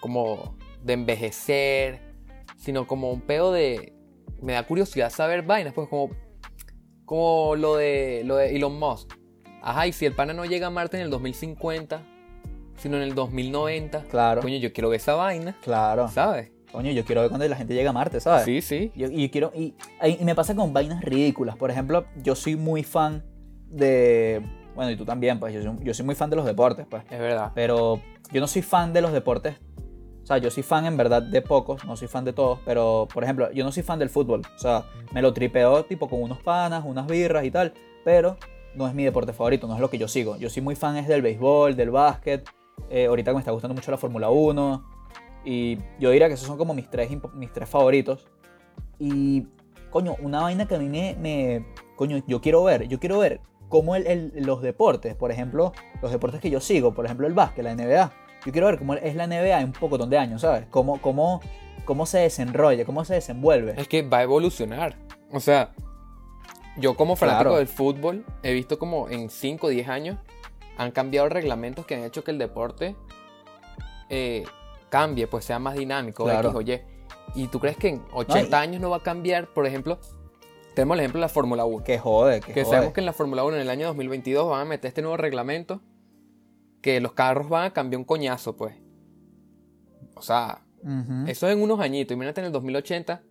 como 0.00 0.56
de 0.82 0.92
envejecer, 0.92 2.00
sino 2.56 2.86
como 2.86 3.10
un 3.10 3.22
peo 3.22 3.52
de... 3.52 3.94
Me 4.42 4.52
da 4.52 4.64
curiosidad 4.64 5.10
saber 5.10 5.42
vainas, 5.42 5.72
pues 5.74 5.88
como, 5.88 6.10
como 7.04 7.56
lo, 7.56 7.76
de, 7.76 8.22
lo 8.24 8.36
de 8.36 8.54
Elon 8.54 8.78
Musk. 8.78 9.17
Ajá, 9.62 9.86
y 9.86 9.92
si 9.92 10.06
el 10.06 10.14
pana 10.14 10.32
no 10.32 10.44
llega 10.44 10.68
a 10.68 10.70
Marte 10.70 10.96
en 10.98 11.04
el 11.04 11.10
2050, 11.10 12.02
sino 12.76 12.96
en 12.96 13.02
el 13.02 13.14
2090, 13.14 14.02
Claro, 14.10 14.40
coño, 14.42 14.56
yo 14.56 14.72
quiero 14.72 14.88
ver 14.88 15.00
esa 15.00 15.14
vaina, 15.14 15.56
claro. 15.62 16.08
¿sabes? 16.08 16.50
Coño, 16.72 16.90
yo 16.92 17.04
quiero 17.04 17.22
ver 17.22 17.30
cuando 17.30 17.48
la 17.48 17.56
gente 17.56 17.74
llega 17.74 17.90
a 17.90 17.92
Marte, 17.94 18.20
¿sabes? 18.20 18.44
Sí, 18.44 18.60
sí. 18.60 18.92
Yo- 18.94 19.08
y 19.10 19.28
quiero 19.30 19.52
y, 19.54 19.74
y 20.04 20.24
me 20.24 20.34
pasa 20.34 20.54
con 20.54 20.72
vainas 20.72 21.02
ridículas. 21.02 21.56
Por 21.56 21.70
ejemplo, 21.70 22.04
yo 22.22 22.34
soy 22.34 22.56
muy 22.56 22.82
fan 22.82 23.24
de 23.68 24.42
bueno, 24.74 24.92
y 24.92 24.96
tú 24.96 25.04
también, 25.04 25.40
pues 25.40 25.52
yo 25.52 25.60
soy, 25.62 25.72
yo 25.82 25.92
soy 25.92 26.06
muy 26.06 26.14
fan 26.14 26.30
de 26.30 26.36
los 26.36 26.44
deportes, 26.44 26.86
pues. 26.88 27.02
Es 27.10 27.18
verdad. 27.18 27.50
Pero 27.54 28.00
yo 28.30 28.40
no 28.40 28.46
soy 28.46 28.62
fan 28.62 28.92
de 28.92 29.00
los 29.00 29.12
deportes. 29.12 29.56
O 30.22 30.26
sea, 30.28 30.38
yo 30.38 30.50
soy 30.50 30.62
fan 30.62 30.84
en 30.86 30.96
verdad 30.96 31.22
de 31.22 31.40
pocos, 31.42 31.84
no 31.86 31.96
soy 31.96 32.06
fan 32.06 32.24
de 32.24 32.32
todos, 32.34 32.60
pero 32.66 33.08
por 33.12 33.24
ejemplo, 33.24 33.50
yo 33.50 33.64
no 33.64 33.72
soy 33.72 33.82
fan 33.82 33.98
del 33.98 34.10
fútbol. 34.10 34.42
O 34.54 34.58
sea, 34.58 34.84
me 35.12 35.22
lo 35.22 35.32
tripeo 35.32 35.84
tipo 35.86 36.06
con 36.08 36.22
unos 36.22 36.38
panas, 36.42 36.84
unas 36.86 37.06
birras 37.06 37.44
y 37.44 37.50
tal, 37.50 37.72
pero 38.04 38.36
no 38.78 38.88
es 38.88 38.94
mi 38.94 39.04
deporte 39.04 39.32
favorito, 39.34 39.66
no 39.66 39.74
es 39.74 39.80
lo 39.80 39.90
que 39.90 39.98
yo 39.98 40.08
sigo. 40.08 40.36
Yo 40.38 40.48
soy 40.48 40.62
muy 40.62 40.74
fan 40.76 40.96
es 40.96 41.06
del 41.08 41.20
béisbol, 41.22 41.76
del 41.76 41.90
básquet. 41.90 42.48
eh, 42.90 43.06
ahorita 43.06 43.32
me 43.34 43.40
está 43.40 43.50
gustando 43.50 43.74
mucho 43.74 43.90
la 43.90 43.98
Fórmula 43.98 44.30
1. 44.30 44.84
Y 45.44 45.78
yo 45.98 46.10
diría 46.10 46.28
que 46.28 46.34
esos 46.34 46.46
son 46.46 46.56
como 46.56 46.72
mis 46.74 46.88
tres, 46.88 47.10
mis 47.34 47.52
tres 47.52 47.68
favoritos. 47.68 48.26
Y, 48.98 49.46
coño, 49.90 50.16
una 50.22 50.42
vaina 50.42 50.66
que 50.66 50.74
a 50.74 50.78
mí 50.78 50.88
me, 50.88 51.16
me- 51.20 51.66
Coño, 51.96 52.22
yo 52.28 52.40
quiero 52.40 52.62
ver, 52.62 52.86
yo 52.86 53.00
quiero 53.00 53.18
ver 53.18 53.40
cómo 53.68 53.96
el- 53.96 54.06
el- 54.06 54.32
los 54.46 54.62
deportes, 54.62 55.16
por 55.16 55.32
ejemplo, 55.32 55.72
los 56.00 56.12
deportes 56.12 56.40
que 56.40 56.48
yo 56.50 56.60
sigo, 56.60 56.94
por 56.94 57.04
ejemplo 57.04 57.26
el 57.26 57.34
básquet, 57.34 57.64
la 57.64 57.72
NBA. 57.72 58.12
Yo 58.46 58.52
quiero 58.52 58.68
ver 58.68 58.78
cómo 58.78 58.94
es 58.94 59.16
la 59.16 59.24
NBA 59.26 59.58
en 59.60 59.66
un 59.66 59.72
poco 59.72 59.98
de 59.98 60.16
años, 60.16 60.42
¿sabes? 60.42 60.66
Cómo, 60.70 61.00
cómo, 61.00 61.40
cómo 61.84 62.06
se 62.06 62.18
desenrolla, 62.18 62.84
cómo 62.84 63.04
se 63.04 63.14
desenvuelve. 63.14 63.74
Es 63.76 63.88
que 63.88 64.02
va 64.02 64.18
a 64.18 64.22
evolucionar. 64.22 64.94
O 65.32 65.40
sea, 65.40 65.72
yo 66.78 66.94
como 66.96 67.16
fanático 67.16 67.42
Claro. 67.50 67.56
del 67.58 67.66
fútbol 67.68 68.24
he 68.42 68.52
visto 68.52 68.78
como 68.78 69.08
en 69.08 69.30
5 69.30 69.66
o 69.66 69.70
10 69.70 69.88
años 69.88 70.18
han 70.76 70.90
cambiado 70.92 71.28
reglamentos 71.28 71.84
que 71.86 71.94
han 71.96 72.04
hecho 72.04 72.22
que 72.24 72.30
el 72.30 72.38
deporte 72.38 72.94
eh, 74.10 74.44
cambie, 74.88 75.26
pues 75.26 75.44
sea 75.44 75.58
más 75.58 75.74
dinámico, 75.76 76.24
Claro. 76.24 76.50
X 76.50 76.56
o 76.56 76.60
Y. 76.62 76.80
¿Y 77.42 77.48
tú 77.48 77.58
crees 77.60 77.76
que 77.76 77.88
en 77.88 78.02
80 78.12 78.58
y- 78.58 78.62
años 78.62 78.80
no 78.80 78.90
va 78.90 78.98
a 78.98 79.02
cambiar? 79.02 79.48
Por 79.52 79.66
ejemplo, 79.66 79.98
tenemos 80.74 80.94
el 80.94 81.00
ejemplo 81.00 81.18
de 81.18 81.22
la 81.22 81.28
Fórmula 81.28 81.64
1. 81.64 81.84
Que 81.84 81.98
jode, 81.98 82.40
que, 82.40 82.52
Que 82.54 82.62
jode. 82.64 82.74
sabemos 82.74 82.94
que 82.94 83.00
en 83.00 83.06
la 83.06 83.12
Fórmula 83.12 83.44
1 83.44 83.56
en 83.56 83.62
el 83.62 83.70
año 83.70 83.86
2022 83.88 84.48
van 84.48 84.60
a 84.62 84.64
meter 84.64 84.88
este 84.88 85.02
nuevo 85.02 85.16
reglamento 85.16 85.80
que 86.80 87.00
los 87.00 87.12
carros 87.12 87.48
van 87.48 87.64
a 87.66 87.72
cambiar 87.72 87.98
un 87.98 88.04
coñazo, 88.04 88.56
pues. 88.56 88.76
O 90.14 90.22
sea, 90.22 90.64
Ujú. 90.82 91.24
eso 91.26 91.46
es 91.48 91.52
en 91.56 91.60
unos 91.62 91.80
añitos. 91.80 92.14
Imagínate 92.14 92.40
en 92.40 92.46
el 92.46 92.52
2080. 92.52 93.22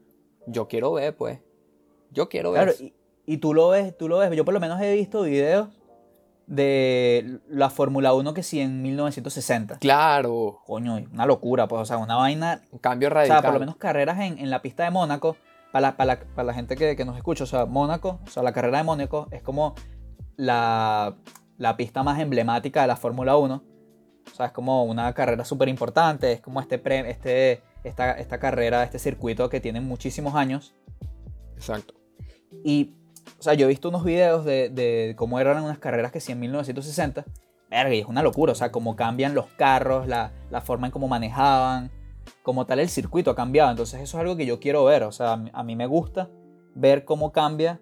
Yo 0.48 0.68
quiero 0.68 0.94
ver, 0.94 1.16
pues. 1.16 1.40
Yo 2.12 2.30
quiero 2.30 2.52
ver. 2.52 2.60
Claro, 2.64 2.72
eso. 2.72 2.84
y, 2.84 2.94
y 3.28 3.38
tú 3.38 3.54
lo 3.54 3.70
ves, 3.70 3.96
tú 3.96 4.08
lo 4.08 4.18
ves. 4.18 4.32
Yo 4.36 4.44
por 4.46 4.56
lo 4.56 4.60
menos 4.60 4.82
he 4.82 4.92
visto 4.96 5.22
videos 5.22 5.68
de 6.48 7.40
la 7.50 7.70
Fórmula 7.70 8.14
1 8.14 8.34
que 8.34 8.42
sí 8.42 8.60
en 8.62 8.82
1960. 8.82 9.80
Claro, 9.80 10.62
Coño, 10.66 10.96
una 11.12 11.26
locura, 11.26 11.68
pues, 11.68 11.82
o 11.82 11.86
sea, 11.86 11.98
una 11.98 12.16
vaina 12.16 12.62
un 12.72 12.80
cambio 12.80 13.10
O 13.10 13.12
radical. 13.12 13.38
sea, 13.42 13.44
por 13.44 13.54
lo 13.54 13.60
menos 13.60 13.76
carreras 13.76 14.20
en, 14.22 14.40
en 14.40 14.50
la 14.50 14.62
pista 14.62 14.84
de 14.86 14.92
Mónaco, 14.92 15.36
para 15.74 15.82
la, 15.90 15.98
para 15.98 16.16
la- 16.16 16.20
para 16.36 16.46
la 16.46 16.54
gente 16.54 16.76
que, 16.78 16.96
que 16.96 17.04
nos 17.06 17.18
escucha, 17.18 17.44
o 17.44 17.48
sea, 17.48 17.66
Mónaco, 17.66 18.20
o 18.26 18.30
sea, 18.30 18.44
la 18.44 18.54
carrera 18.54 18.78
de 18.78 18.84
Mónaco 18.86 19.28
es 19.32 19.42
como 19.44 19.76
la, 20.38 21.16
la 21.58 21.76
pista 21.76 22.02
más 22.04 22.20
emblemática 22.20 22.82
de 22.82 22.88
la 22.88 22.96
Fórmula 22.96 23.36
1. 23.36 23.64
O 24.32 24.36
sea, 24.36 24.46
es 24.48 24.52
como 24.54 24.84
una 24.86 25.14
carrera 25.14 25.44
súper 25.44 25.68
importante, 25.68 26.32
es 26.32 26.42
como 26.42 26.62
este, 26.62 26.78
pre- 26.80 27.10
este, 27.10 27.62
esta, 27.84 28.12
esta 28.14 28.40
carrera, 28.40 28.84
este 28.84 29.00
circuito 29.00 29.50
que 29.50 29.60
tiene 29.60 29.82
muchísimos 29.82 30.36
años. 30.36 30.74
Exacto. 31.56 31.94
Y, 32.64 32.94
o 33.40 33.42
sea, 33.42 33.54
yo 33.54 33.66
he 33.66 33.70
visto 33.70 33.90
unos 33.90 34.04
videos 34.04 34.46
de, 34.46 35.14
cómo 35.18 35.40
eran 35.40 35.64
unas 35.64 35.80
carreras 35.80 36.12
que 36.12 36.20
sí 36.20 36.32
en 36.32 36.40
1960. 36.40 37.26
Verga, 37.70 37.94
y 37.94 38.00
es 38.00 38.06
una 38.06 38.24
locura, 38.24 38.54
o 38.54 38.56
sea, 38.56 38.72
cómo 38.72 38.96
cambian 38.96 39.36
los 39.36 39.48
carros, 39.48 40.08
la, 40.08 40.32
la 40.50 40.62
forma 40.62 40.88
en 40.88 40.92
cómo 40.92 41.08
manejaban, 41.10 41.92
como 42.44 42.66
tal 42.66 42.80
el 42.80 42.90
circuito 42.90 43.32
ha 43.32 43.36
cambiado. 43.36 43.70
Entonces 43.72 44.02
eso 44.02 44.18
es 44.18 44.22
algo 44.22 44.38
que 44.38 44.46
yo 44.46 44.60
quiero 44.60 44.86
ver, 44.86 45.04
o 45.04 45.12
sea, 45.12 45.34
a 45.34 45.64
mí, 45.64 45.76
me 45.76 45.86
gusta 45.86 46.30
ver 46.76 47.04
cómo 47.04 47.32
cambia 47.32 47.82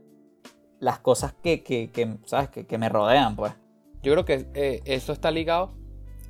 las 0.80 1.00
cosas 1.00 1.34
que, 1.34 1.92
¿sabes? 2.26 2.50
Que 2.50 2.78
me 2.78 2.90
rodean, 2.90 3.36
pues. 3.36 3.54
Yo 4.02 4.12
creo 4.12 4.26
que 4.26 4.48
eh, 4.54 4.82
eso 4.86 5.14
está 5.14 5.32
ligado. 5.32 5.74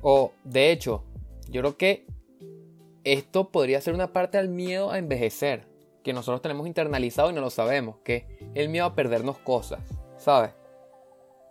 O, 0.02 0.32
de 0.44 0.70
hecho, 0.70 1.04
yo 1.48 1.60
creo 1.62 1.76
que 1.76 2.06
esto 3.04 3.50
podría 3.50 3.80
ser 3.80 3.94
una 3.94 4.12
parte 4.12 4.38
al 4.38 4.48
miedo 4.48 4.90
a 4.90 4.98
envejecer. 4.98 5.66
Que 6.06 6.12
nosotros 6.12 6.40
tenemos 6.40 6.68
internalizado 6.68 7.30
y 7.30 7.32
no 7.32 7.40
lo 7.40 7.50
sabemos. 7.50 7.96
Que 8.04 8.26
es 8.40 8.48
el 8.54 8.68
miedo 8.68 8.86
a 8.86 8.94
perdernos 8.94 9.38
cosas. 9.38 9.80
¿Sabes? 10.16 10.52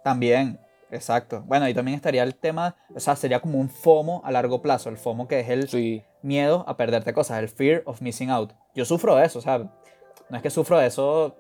También, 0.02 0.60
exacto. 0.92 1.44
Bueno, 1.46 1.68
y 1.68 1.74
también 1.74 1.96
estaría 1.96 2.24
el 2.24 2.36
tema, 2.36 2.78
o 2.96 3.00
sea, 3.02 3.18
sería 3.18 3.42
como 3.42 3.60
un 3.60 3.70
FOMO 3.70 4.22
a 4.24 4.32
largo 4.32 4.62
plazo, 4.62 4.88
el 4.90 4.98
FOMO 4.98 5.28
que 5.28 5.42
es 5.42 5.50
el 5.50 5.68
Sí. 5.68 6.04
miedo 6.22 6.64
a 6.68 6.78
perderte 6.78 7.14
cosas, 7.14 7.40
el 7.40 7.50
fear 7.50 7.84
of 7.86 8.02
missing 8.02 8.30
out. 8.30 8.54
Yo 8.74 8.86
sufro 8.86 9.16
de 9.16 9.26
eso, 9.26 9.40
o 9.40 9.42
sea, 9.42 9.58
no 9.58 10.38
es 10.38 10.42
que 10.42 10.50
sufro 10.50 10.78
de 10.78 10.88
eso 10.88 11.36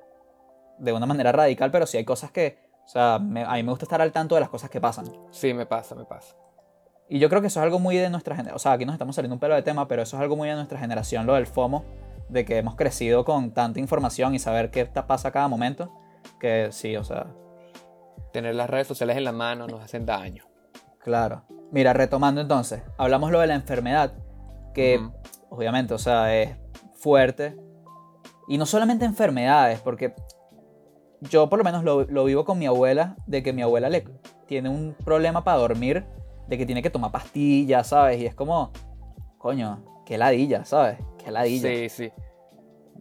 de 0.79 0.91
una 0.91 1.05
manera 1.05 1.31
radical, 1.31 1.71
pero 1.71 1.85
sí 1.85 1.95
hay 1.97 2.03
cosas 2.05 2.31
que, 2.31 2.57
o 2.85 2.87
sea, 2.89 3.17
me- 3.19 3.43
a 3.45 3.53
mí 3.53 3.63
me 3.63 3.69
gusta 3.69 3.85
estar 3.85 4.01
al 4.01 4.11
tanto 4.11 4.35
de 4.35 4.41
las 4.41 4.49
cosas 4.49 4.69
que 4.69 4.81
pasan. 4.81 5.05
Sí, 5.31 5.53
me 5.53 5.65
pasa, 5.65 5.95
me 5.95 6.03
pasa. 6.05 6.35
Y 7.07 7.19
yo 7.19 7.29
creo 7.29 7.39
que 7.39 7.47
eso 7.47 7.59
es 7.59 7.63
algo 7.63 7.79
muy 7.79 7.95
de 7.95 8.09
nuestra 8.09 8.35
generación. 8.35 8.55
O 8.55 8.59
sea, 8.59 8.73
aquí 8.73 8.83
nos 8.83 8.93
estamos 8.95 9.15
saliendo 9.15 9.35
un 9.35 9.39
pelo 9.39 9.55
de 9.55 9.61
tema, 9.61 9.87
pero 9.87 10.01
eso 10.01 10.17
es 10.17 10.21
algo 10.21 10.35
muy 10.35 10.49
de 10.49 10.55
nuestra 10.55 10.79
generación, 10.79 11.25
lo 11.27 11.35
del 11.35 11.45
FOMO, 11.47 11.85
de 12.29 12.45
que 12.45 12.57
hemos 12.57 12.75
crecido 12.75 13.25
con 13.25 13.51
tanta 13.51 13.79
información 13.79 14.35
y 14.35 14.39
saber 14.39 14.71
qué 14.71 14.85
pasa 14.85 15.29
a 15.29 15.31
cada 15.31 15.47
momento. 15.47 15.91
Que 16.39 16.69
sí, 16.71 16.95
o 16.97 17.03
sea, 17.03 17.27
Tener 18.35 18.53
las 18.53 18.69
redes 18.69 18.85
sociales 18.85 19.15
en 19.15 19.23
la 19.23 19.31
mano 19.31 19.65
nos 19.65 19.81
hacen 19.81 20.05
daño. 20.05 20.43
claro. 20.99 21.43
Mira, 21.71 21.93
retomando 21.93 22.41
entonces, 22.41 22.83
hablamos 22.97 23.31
lo 23.31 23.39
de 23.39 23.47
la 23.47 23.55
enfermedad, 23.55 24.11
que 24.73 24.99
obviamente, 25.49 25.93
o 25.93 25.97
sea, 25.97 26.35
es 26.35 26.57
fuerte. 26.97 27.55
Y 28.49 28.57
no 28.57 28.65
solamente 28.65 29.05
enfermedades, 29.05 29.79
porque 29.79 30.13
yo 31.21 31.49
por 31.49 31.59
lo 31.59 31.63
menos 31.63 31.85
lo, 31.85 32.03
lo 32.03 32.25
vivo 32.25 32.43
con 32.43 32.59
mi 32.59 32.65
abuela, 32.65 33.15
de 33.25 33.41
que 33.41 33.53
mi 33.53 33.61
abuela 33.61 33.89
le 33.89 34.05
tiene 34.47 34.67
un 34.67 34.97
problema 35.05 35.45
para 35.45 35.59
dormir, 35.59 36.05
de 36.47 36.57
que 36.57 36.65
tiene 36.65 36.83
que 36.83 36.89
tomar 36.89 37.11
pastillas, 37.11 37.87
¿sabes? 37.87 38.19
Y 38.19 38.25
es 38.25 38.35
como, 38.35 38.71
coño, 39.37 39.83
qué 40.05 40.17
ladilla, 40.17 40.65
¿sabes? 40.65 40.97
Qué 41.25 41.31
ladilla. 41.31 41.69
Sí, 41.69 41.89
sí. 41.89 42.11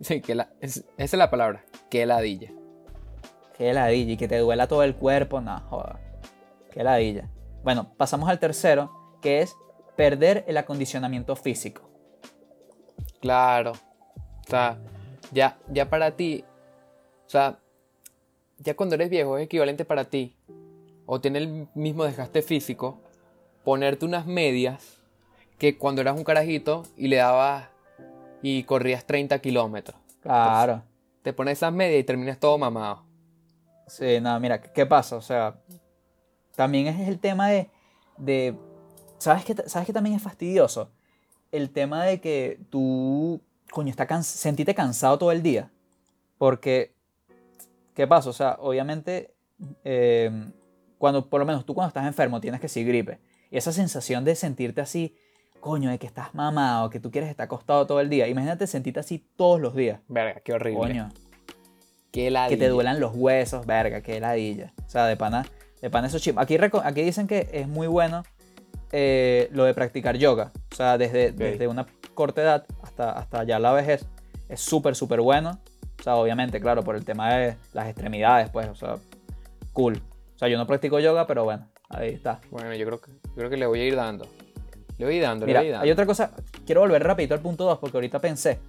Sí, 0.01 0.21
que 0.21 0.35
la, 0.35 0.51
es- 0.61 0.79
esa 0.79 0.87
es 0.97 1.13
la 1.15 1.31
palabra. 1.31 1.65
Qué 1.91 2.05
ladilla. 2.07 2.51
Qué 3.57 3.73
ladilla. 3.73 4.13
Y 4.13 4.17
que 4.17 4.27
te 4.27 4.39
duela 4.39 4.67
todo 4.67 4.83
el 4.83 4.97
cuerpo, 4.97 5.41
no, 5.41 5.61
joder. 5.69 5.97
Qué 6.73 6.83
ladilla. 6.83 7.29
Bueno, 7.63 7.93
pasamos 7.97 8.29
al 8.29 8.39
tercero, 8.41 8.91
que 9.23 9.41
es 9.43 9.55
perder 9.97 10.45
el 10.49 10.57
acondicionamiento 10.57 11.37
físico. 11.37 11.83
Claro. 13.21 13.73
O 13.73 14.51
sea, 14.51 14.79
ya, 15.33 15.59
ya 15.69 15.89
para 15.89 16.17
ti. 16.17 16.45
O 17.27 17.31
sea, 17.31 17.59
ya 18.59 18.75
cuando 18.75 18.95
eres 18.97 19.11
viejo 19.11 19.39
es 19.39 19.45
equivalente 19.45 19.85
para 19.85 20.05
ti. 20.05 20.37
O 21.07 21.21
tiene 21.21 21.39
el 21.39 21.69
mismo 21.75 22.05
desgaste 22.05 22.43
físico. 22.43 23.01
Ponerte 23.63 24.05
unas 24.05 24.27
medias 24.27 24.99
que 25.59 25.79
cuando 25.79 26.01
eras 26.03 26.17
un 26.17 26.25
carajito 26.25 26.83
y 26.97 27.09
le 27.09 27.17
dabas 27.17 27.69
y 28.47 28.63
corrías 28.65 29.07
30 29.07 29.39
kilómetros. 29.39 29.97
Claro. 30.21 30.83
Te 31.23 31.33
pones 31.33 31.57
esas 31.57 31.73
medias 31.73 31.99
y 31.99 32.05
terminas 32.05 32.39
todo 32.39 32.59
mamado. 32.59 33.03
Sí, 33.87 34.21
no, 34.21 34.39
mira, 34.39 34.61
¿qué 34.61 34.85
pasa? 34.85 35.17
O 35.17 35.23
sea, 35.23 35.57
también 36.55 36.87
es 36.89 37.09
el 37.09 37.19
tema 37.19 37.49
de, 37.49 37.71
de 38.19 38.55
¿sabes 39.17 39.47
qué, 39.47 39.55
¿sabes 39.67 39.87
qué 39.87 39.95
también 39.95 40.17
es 40.17 40.23
fastidioso? 40.23 40.91
El 41.53 41.71
tema 41.71 42.05
de 42.05 42.21
que 42.21 42.61
tú, 42.69 43.41
coño, 43.71 43.89
está 43.89 44.07
cans 44.07 44.27
sentite 44.27 44.75
cansado 44.75 45.17
todo 45.17 45.33
el 45.33 45.43
día. 45.43 45.73
Porque, 46.37 46.95
¿qué 47.95 48.07
pasa? 48.07 48.29
O 48.29 48.35
sea, 48.35 48.59
obviamente, 48.61 49.35
eh, 49.85 50.31
cuando, 50.99 51.31
por 51.31 51.41
lo 51.41 51.47
menos 51.47 51.65
tú 51.65 51.75
cuando 51.75 51.89
estás 51.89 52.07
enfermo 52.07 52.43
tienes 52.43 52.61
que 52.61 52.69
sí 52.69 52.85
gripe. 52.85 53.21
Y 53.51 53.57
esa 53.57 53.73
sensación 53.73 54.23
de 54.23 54.35
sentirte 54.35 54.83
así, 54.83 55.17
coño, 55.65 55.89
de 55.89 55.99
que 55.99 56.07
estás 56.07 56.35
mamado, 56.35 56.91
que 56.91 57.01
tú 57.01 57.11
quieres 57.11 57.31
estar 57.31 57.45
acostado 57.45 57.87
todo 57.87 57.99
el 57.99 58.11
día. 58.11 58.29
Imagínate 58.29 58.67
sentirte 58.67 59.01
así 59.01 59.25
todos 59.35 59.59
los 59.59 59.75
días. 59.75 59.99
Verga, 60.09 60.41
qué 60.45 60.53
horrible. 60.53 60.79
Coño 60.79 61.09
Qué 62.13 62.25
que 62.25 62.31
ladilla. 62.31 62.59
te 62.59 62.69
duelan 62.69 63.01
los 63.01 63.13
huesos, 63.15 63.65
verga, 63.65 64.03
qué 64.03 64.21
ladilla. 64.21 64.75
O 64.87 64.91
sea, 64.91 65.07
de 65.07 65.17
pana, 65.17 65.47
de 65.81 65.89
pana 65.89 66.09
eso 66.09 66.19
chimbo. 66.19 66.43
Aquí, 66.43 66.59
aquí 66.59 67.03
dicen 67.03 67.27
que 67.27 67.49
es 67.51 67.67
muy 67.67 67.87
bueno 67.87 68.25
eh, 68.93 69.49
lo 69.53 69.65
de 69.65 69.73
practicar 69.73 70.19
yoga. 70.19 70.53
O 70.71 70.75
sea, 70.75 70.99
desde, 70.99 71.33
desde 71.33 71.67
una 71.67 71.87
corta 72.13 72.43
edad 72.43 72.67
hasta, 72.83 73.13
hasta 73.13 73.45
ya 73.45 73.59
la 73.59 73.73
vejez. 73.73 74.07
Es 74.51 74.61
súper, 74.61 74.95
súper 74.95 75.23
bueno. 75.23 75.59
O 75.99 76.03
sea, 76.03 76.17
obviamente, 76.17 76.61
claro, 76.61 76.83
por 76.83 76.95
el 76.95 77.07
tema 77.07 77.33
de 77.33 77.57
las 77.73 77.89
extremidades, 77.89 78.51
pues, 78.51 78.69
o 78.69 78.75
sea, 78.75 78.97
cool. 79.73 80.03
O 80.35 80.39
sea, 80.39 80.49
yo 80.49 80.59
no 80.59 80.67
practico 80.67 81.01
yoga, 81.01 81.27
pero 81.27 81.45
bueno, 81.45 81.69
ahí 81.89 82.11
está. 82.11 82.43
Bueno, 82.51 82.75
yo 82.75 82.85
creo 82.85 83.01
que, 83.01 83.13
yo 83.13 83.35
creo 83.35 83.49
que 83.49 83.57
le 83.57 83.65
voy 83.65 83.81
a 83.81 83.87
ir 83.87 83.97
dando. 83.97 84.29
Le 84.99 85.05
voy 85.07 85.19
dando, 85.21 85.47
Mira, 85.47 85.61
le 85.61 85.67
voy 85.67 85.73
dando. 85.73 85.85
hay 85.85 85.91
otra 85.91 86.07
cosa, 86.07 86.31
quiero 86.65 86.81
volver 86.83 87.03
rapidito 87.03 87.35
al 87.35 87.41
punto 87.41 87.65
2 87.65 87.79
porque 87.79 87.97
ahorita 87.97 88.19
pensé 88.21 88.61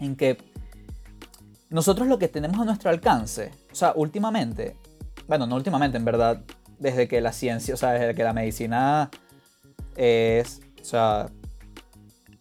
en 0.00 0.14
que 0.16 0.36
nosotros 1.70 2.06
lo 2.06 2.18
que 2.18 2.28
tenemos 2.28 2.60
a 2.60 2.64
nuestro 2.64 2.90
alcance, 2.90 3.50
o 3.72 3.74
sea, 3.74 3.92
últimamente, 3.96 4.76
bueno, 5.26 5.46
no 5.46 5.56
últimamente, 5.56 5.96
en 5.98 6.04
verdad, 6.04 6.40
desde 6.78 7.08
que 7.08 7.20
la 7.20 7.32
ciencia, 7.32 7.74
o 7.74 7.76
sea, 7.76 7.92
desde 7.92 8.14
que 8.14 8.22
la 8.22 8.32
medicina 8.32 9.10
es, 9.96 10.60
o 10.80 10.84
sea, 10.84 11.28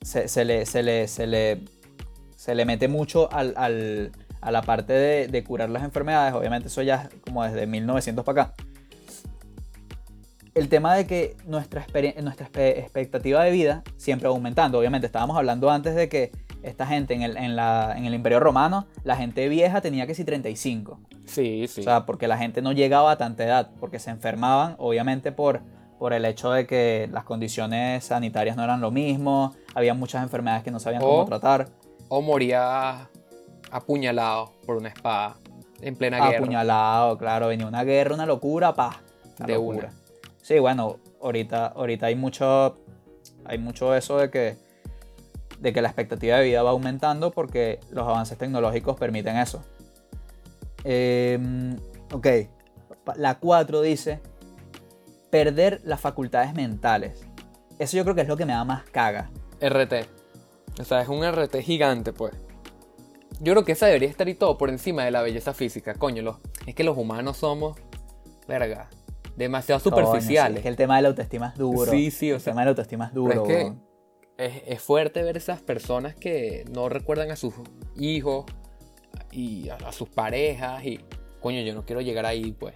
se, 0.02 0.28
se 0.28 0.46
le, 0.46 0.66
se, 0.68 0.84
le, 0.84 1.08
se, 1.08 1.26
le, 1.26 1.62
se 2.36 2.54
le 2.54 2.66
mete 2.66 2.88
mucho 2.88 3.32
al, 3.34 3.54
al- 3.58 4.12
a 4.42 4.52
la 4.52 4.62
parte 4.62 4.94
de, 4.94 5.28
de 5.28 5.44
curar 5.44 5.70
las 5.72 5.84
enfermedades, 5.84 6.36
obviamente 6.36 6.68
eso 6.68 6.84
ya 6.84 7.10
es 7.12 7.20
como 7.22 7.44
desde 7.44 7.66
1900 7.66 8.24
para 8.24 8.44
acá 8.44 8.54
el 10.56 10.70
tema 10.70 10.96
de 10.96 11.06
que 11.06 11.36
nuestra, 11.46 11.86
nuestra 12.22 12.48
expectativa 12.70 13.44
de 13.44 13.52
vida 13.52 13.84
siempre 13.98 14.28
va 14.28 14.34
aumentando. 14.36 14.80
Obviamente, 14.80 15.06
estábamos 15.06 15.38
hablando 15.38 15.70
antes 15.70 15.96
de 15.96 16.10
que 16.10 16.32
esta 16.64 16.88
gente 16.88 17.14
en 17.14 17.22
el, 17.22 17.38
en 17.38 17.56
la- 17.56 17.94
en 17.98 18.06
el 18.06 18.14
Imperio 18.16 18.40
Romano, 18.40 18.88
la 19.04 19.16
gente 19.18 19.48
vieja 19.50 19.82
tenía 19.82 20.08
que 20.08 20.16
si 20.16 20.24
35. 20.24 21.00
Sí, 21.26 21.68
sí. 21.68 21.82
O 21.82 21.84
sea, 21.84 22.06
porque 22.06 22.28
la 22.28 22.38
gente 22.38 22.62
no 22.62 22.72
llegaba 22.72 23.12
a 23.12 23.18
tanta 23.18 23.44
edad, 23.44 23.70
porque 23.80 24.00
se 24.00 24.10
enfermaban, 24.10 24.76
obviamente 24.80 25.32
por, 25.32 25.62
por 26.00 26.14
el 26.14 26.24
hecho 26.26 26.52
de 26.52 26.66
que 26.66 27.08
las 27.12 27.24
condiciones 27.26 28.06
sanitarias 28.06 28.56
no 28.56 28.64
eran 28.64 28.80
lo 28.82 28.92
mismo, 28.92 29.54
había 29.76 29.94
muchas 29.94 30.24
enfermedades 30.24 30.64
que 30.64 30.72
no 30.72 30.80
sabían 30.80 31.02
cómo 31.02 31.26
tratar. 31.26 31.68
O 32.08 32.22
moría 32.22 33.10
apuñalado 33.72 34.54
por 34.66 34.78
una 34.78 34.90
espada 34.90 35.36
en 35.82 35.96
plena 35.96 36.18
guerra. 36.18 36.38
Apuñalado, 36.38 37.18
claro, 37.18 37.48
venía 37.48 37.68
una 37.68 37.84
guerra, 37.84 38.14
una 38.16 38.26
locura, 38.26 38.74
pa. 38.74 39.02
una 39.40 39.48
De 39.48 39.54
locura. 39.56 39.90
una. 39.90 40.05
Sí, 40.46 40.60
bueno, 40.60 41.00
ahorita, 41.24 41.66
ahorita 41.70 42.06
hay 42.06 42.16
mucho, 42.16 42.78
hay 43.46 43.58
mucho 43.58 43.96
eso 43.96 44.20
de 44.20 44.30
que, 44.30 44.56
de 45.58 45.74
que 45.74 45.82
la 45.82 45.88
expectativa 45.88 46.38
de 46.38 46.44
vida 46.44 46.62
va 46.62 46.70
aumentando 46.70 47.32
porque 47.32 47.80
los 47.90 48.08
avances 48.08 48.38
tecnológicos 48.38 48.96
permiten 48.96 49.38
eso. 49.38 49.64
Em, 50.84 51.76
ok, 52.14 52.28
la 53.16 53.40
4 53.40 53.82
dice 53.82 54.22
perder 55.32 55.82
las 55.84 56.00
facultades 56.00 56.54
mentales. 56.54 57.26
Eso 57.80 57.98
yo 57.98 58.04
creo 58.04 58.14
que 58.14 58.22
es 58.22 58.28
lo 58.28 58.38
que 58.38 58.46
me 58.46 58.54
da 58.54 58.64
más 58.64 58.84
caga. 58.92 59.32
RT. 59.60 60.06
O 60.80 60.84
sea, 60.84 61.02
es 61.02 61.08
un 61.08 61.24
RT 61.24 61.60
gigante, 61.64 62.14
pues. 62.14 62.36
Yo 63.40 63.54
creo 63.54 63.66
que 63.66 63.72
esa 63.72 63.88
debería 63.88 64.10
estar 64.10 64.30
y 64.30 64.36
todo 64.36 64.60
por 64.60 64.70
encima 64.70 65.06
de 65.06 65.10
la 65.10 65.24
belleza 65.24 65.56
física. 65.56 65.96
Coño, 65.96 66.22
los- 66.22 66.38
es 66.68 66.76
que 66.76 66.84
los 66.84 66.96
humanos 66.96 67.38
somos, 67.38 67.76
verga, 68.48 68.92
demasiado 69.36 69.82
Coño, 69.82 69.96
sí, 69.96 70.02
superficiales. 70.06 70.58
es 70.58 70.64
que 70.64 70.70
el 70.70 70.76
tema 70.76 70.96
de 70.98 71.02
la 71.04 71.08
autoestima 71.10 71.48
es 71.50 71.58
duro. 71.58 71.92
Sí, 71.92 72.12
sí, 72.12 72.32
o 72.32 72.36
el 72.36 72.42
sea, 72.42 72.52
tema 72.54 72.62
de 72.62 72.66
la 72.66 72.70
autoestima 72.72 73.06
es 73.08 73.14
duro. 73.14 73.30
Pero 73.44 73.46
es 73.46 73.48
que 74.38 74.46
es, 74.46 74.64
es 74.68 74.82
fuerte 74.82 75.24
ver 75.24 75.38
esas 75.38 75.62
personas 75.62 76.16
que 76.16 76.66
no 76.72 76.90
recuerdan 76.90 77.32
a 77.32 77.36
sus 77.36 77.54
hijos 77.98 78.46
y 79.32 79.70
a, 79.70 79.76
a 79.76 79.92
sus 79.92 80.10
parejas 80.10 80.84
y 80.86 81.00
coño, 81.42 81.62
yo 81.62 81.74
no 81.74 81.86
quiero 81.86 82.02
llegar 82.02 82.26
ahí, 82.26 82.52
pues. 82.52 82.74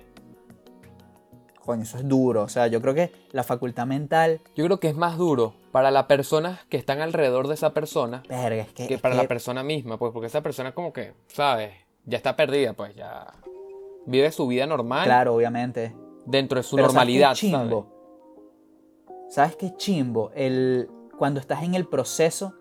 Coño, 1.66 1.84
eso 1.84 1.98
es 1.98 2.08
duro. 2.08 2.44
O 2.44 2.50
sea, 2.50 2.68
yo 2.68 2.82
creo 2.82 2.96
que 2.96 3.12
la 3.32 3.44
facultad 3.44 3.86
mental, 3.86 4.42
Yo 4.56 4.66
creo 4.66 4.80
que 4.80 4.88
es 4.88 4.96
más 4.96 5.18
duro 5.18 5.54
para 5.72 5.92
las 5.92 6.06
personas 6.06 6.64
que 6.66 6.78
están 6.78 7.00
alrededor 7.02 7.48
de 7.48 7.54
esa 7.54 7.74
persona 7.74 8.24
verga, 8.28 8.64
es 8.64 8.74
que, 8.74 8.88
que 8.88 8.94
es 8.96 9.02
para 9.02 9.16
que- 9.16 9.22
la 9.24 9.28
persona 9.28 9.64
misma, 9.64 9.98
pues, 10.00 10.12
porque 10.12 10.28
esa 10.28 10.42
persona 10.42 10.74
como 10.74 10.94
que, 10.94 11.14
¿sabes? 11.28 11.72
Ya 12.06 12.18
está 12.18 12.36
perdida, 12.36 12.74
pues, 12.74 12.96
ya 12.96 13.28
vive 14.08 14.32
su 14.32 14.48
vida 14.48 14.66
normal 14.66 15.04
Claro, 15.06 15.36
obviamente. 15.36 15.94
Dentro 16.30 16.58
de 16.60 16.64
su 16.64 16.76
Pero 16.76 16.88
normalidad, 16.88 17.36
¿sabes 17.36 17.40
qué 17.40 17.48
chimbo? 17.48 17.88
¿Sabes 19.30 19.56
qué 19.56 19.74
chimbo? 19.76 20.32
El, 20.36 20.90
cuando 21.18 21.40
estás 21.40 21.64
en 21.64 21.76
el 21.76 21.86
proceso 21.88 22.54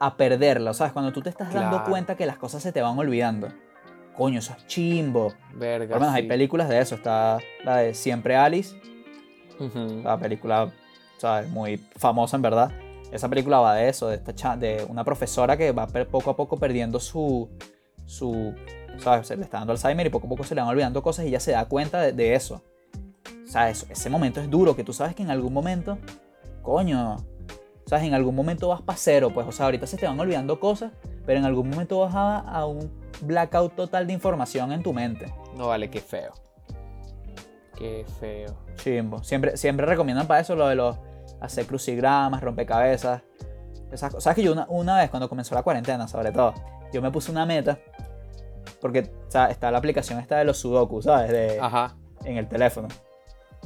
a 0.00 0.16
perderla, 0.16 0.74
¿sabes? 0.74 0.92
Cuando 0.92 1.12
tú 1.12 1.22
te 1.22 1.30
estás 1.30 1.52
dando 1.52 1.84
cuenta 1.84 2.16
que 2.16 2.26
las 2.26 2.36
cosas 2.36 2.62
se 2.62 2.72
te 2.72 2.82
van 2.82 2.98
olvidando. 2.98 3.48
Coño, 4.16 4.38
eso 4.38 4.54
es 4.56 4.66
chimbo. 4.66 5.32
Verga, 5.54 5.94
Por 5.94 5.96
lo 5.96 6.00
menos 6.00 6.14
hay 6.14 6.28
películas 6.28 6.68
de 6.68 6.78
eso. 6.78 6.94
Está 6.94 7.38
la 7.64 7.78
de 7.78 7.94
Siempre 7.94 8.36
Alice, 8.36 8.76
Ujú. 9.58 10.02
la 10.02 10.18
película, 10.18 10.72
¿sabes? 11.16 11.48
Muy 11.50 11.78
famosa 11.96 12.36
en 12.36 12.42
verdad. 12.42 12.72
Esa 13.12 13.28
película 13.28 13.58
va 13.60 13.74
de 13.74 13.88
eso, 13.88 14.08
de, 14.08 14.16
esta 14.16 14.56
de 14.56 14.84
una 14.88 15.04
profesora 15.04 15.56
que 15.56 15.72
va 15.72 15.86
poco 15.86 16.30
a 16.30 16.36
poco 16.36 16.56
perdiendo 16.56 16.98
su, 16.98 17.48
su, 18.06 18.54
¿sabes? 18.98 19.28
Se 19.28 19.36
le 19.36 19.44
está 19.44 19.58
dando 19.58 19.72
Alzheimer 19.72 20.06
y 20.06 20.10
poco 20.10 20.26
a 20.26 20.30
poco 20.30 20.44
se 20.44 20.54
le 20.54 20.60
van 20.60 20.70
olvidando 20.70 21.02
cosas 21.02 21.24
y 21.24 21.28
ella 21.28 21.40
se 21.40 21.52
da 21.52 21.66
cuenta 21.66 22.00
de, 22.00 22.12
de 22.12 22.34
eso. 22.34 22.62
Sea, 23.54 23.70
eso- 23.70 23.86
ese 23.88 24.10
momento 24.10 24.40
es 24.40 24.50
duro, 24.50 24.74
que 24.74 24.82
tú 24.82 24.92
sabes 24.92 25.14
que 25.14 25.22
en 25.22 25.30
algún 25.30 25.52
momento, 25.52 25.96
coño, 26.62 27.18
¿sabes? 27.86 28.04
En 28.04 28.12
algún 28.12 28.34
momento 28.34 28.66
vas 28.66 28.82
para 28.82 28.98
cero, 28.98 29.30
pues, 29.32 29.46
o 29.46 29.52
sea, 29.52 29.66
ahorita 29.66 29.86
se 29.86 29.96
te 29.96 30.08
van 30.08 30.18
olvidando 30.18 30.58
cosas, 30.58 30.90
pero 31.24 31.38
en 31.38 31.44
algún 31.44 31.70
momento 31.70 32.00
vas 32.00 32.16
a, 32.16 32.38
a 32.40 32.66
un 32.66 32.90
blackout 33.20 33.76
total 33.76 34.08
de 34.08 34.12
información 34.12 34.72
en 34.72 34.82
tu 34.82 34.92
mente. 34.92 35.32
No 35.56 35.68
vale, 35.68 35.88
qué 35.88 36.00
feo. 36.00 36.32
Qué 37.78 38.04
feo. 38.18 38.56
Chimbo. 38.74 39.22
Siempre, 39.22 39.56
siempre 39.56 39.86
recomiendan 39.86 40.26
para 40.26 40.40
eso 40.40 40.56
lo 40.56 40.66
de 40.66 40.74
los 40.74 40.98
hacer 41.40 41.64
crucigramas, 41.66 42.42
rompecabezas. 42.42 43.22
Esas 43.92 44.10
cosas. 44.10 44.24
¿Sabes 44.24 44.34
que 44.34 44.42
yo 44.42 44.50
una, 44.52 44.66
una 44.68 44.96
vez 44.98 45.10
cuando 45.10 45.28
comenzó 45.28 45.54
la 45.54 45.62
cuarentena, 45.62 46.08
sobre 46.08 46.32
todo, 46.32 46.54
yo 46.92 47.00
me 47.00 47.12
puse 47.12 47.30
una 47.30 47.46
meta? 47.46 47.78
Porque 48.80 49.12
o 49.28 49.30
sea, 49.30 49.46
está 49.46 49.70
la 49.70 49.78
aplicación 49.78 50.18
esta 50.18 50.38
de 50.38 50.44
los 50.44 50.58
sudoku, 50.58 51.00
¿sabes? 51.02 51.30
De, 51.30 51.60
Ajá. 51.60 51.94
en 52.24 52.36
el 52.36 52.48
teléfono. 52.48 52.88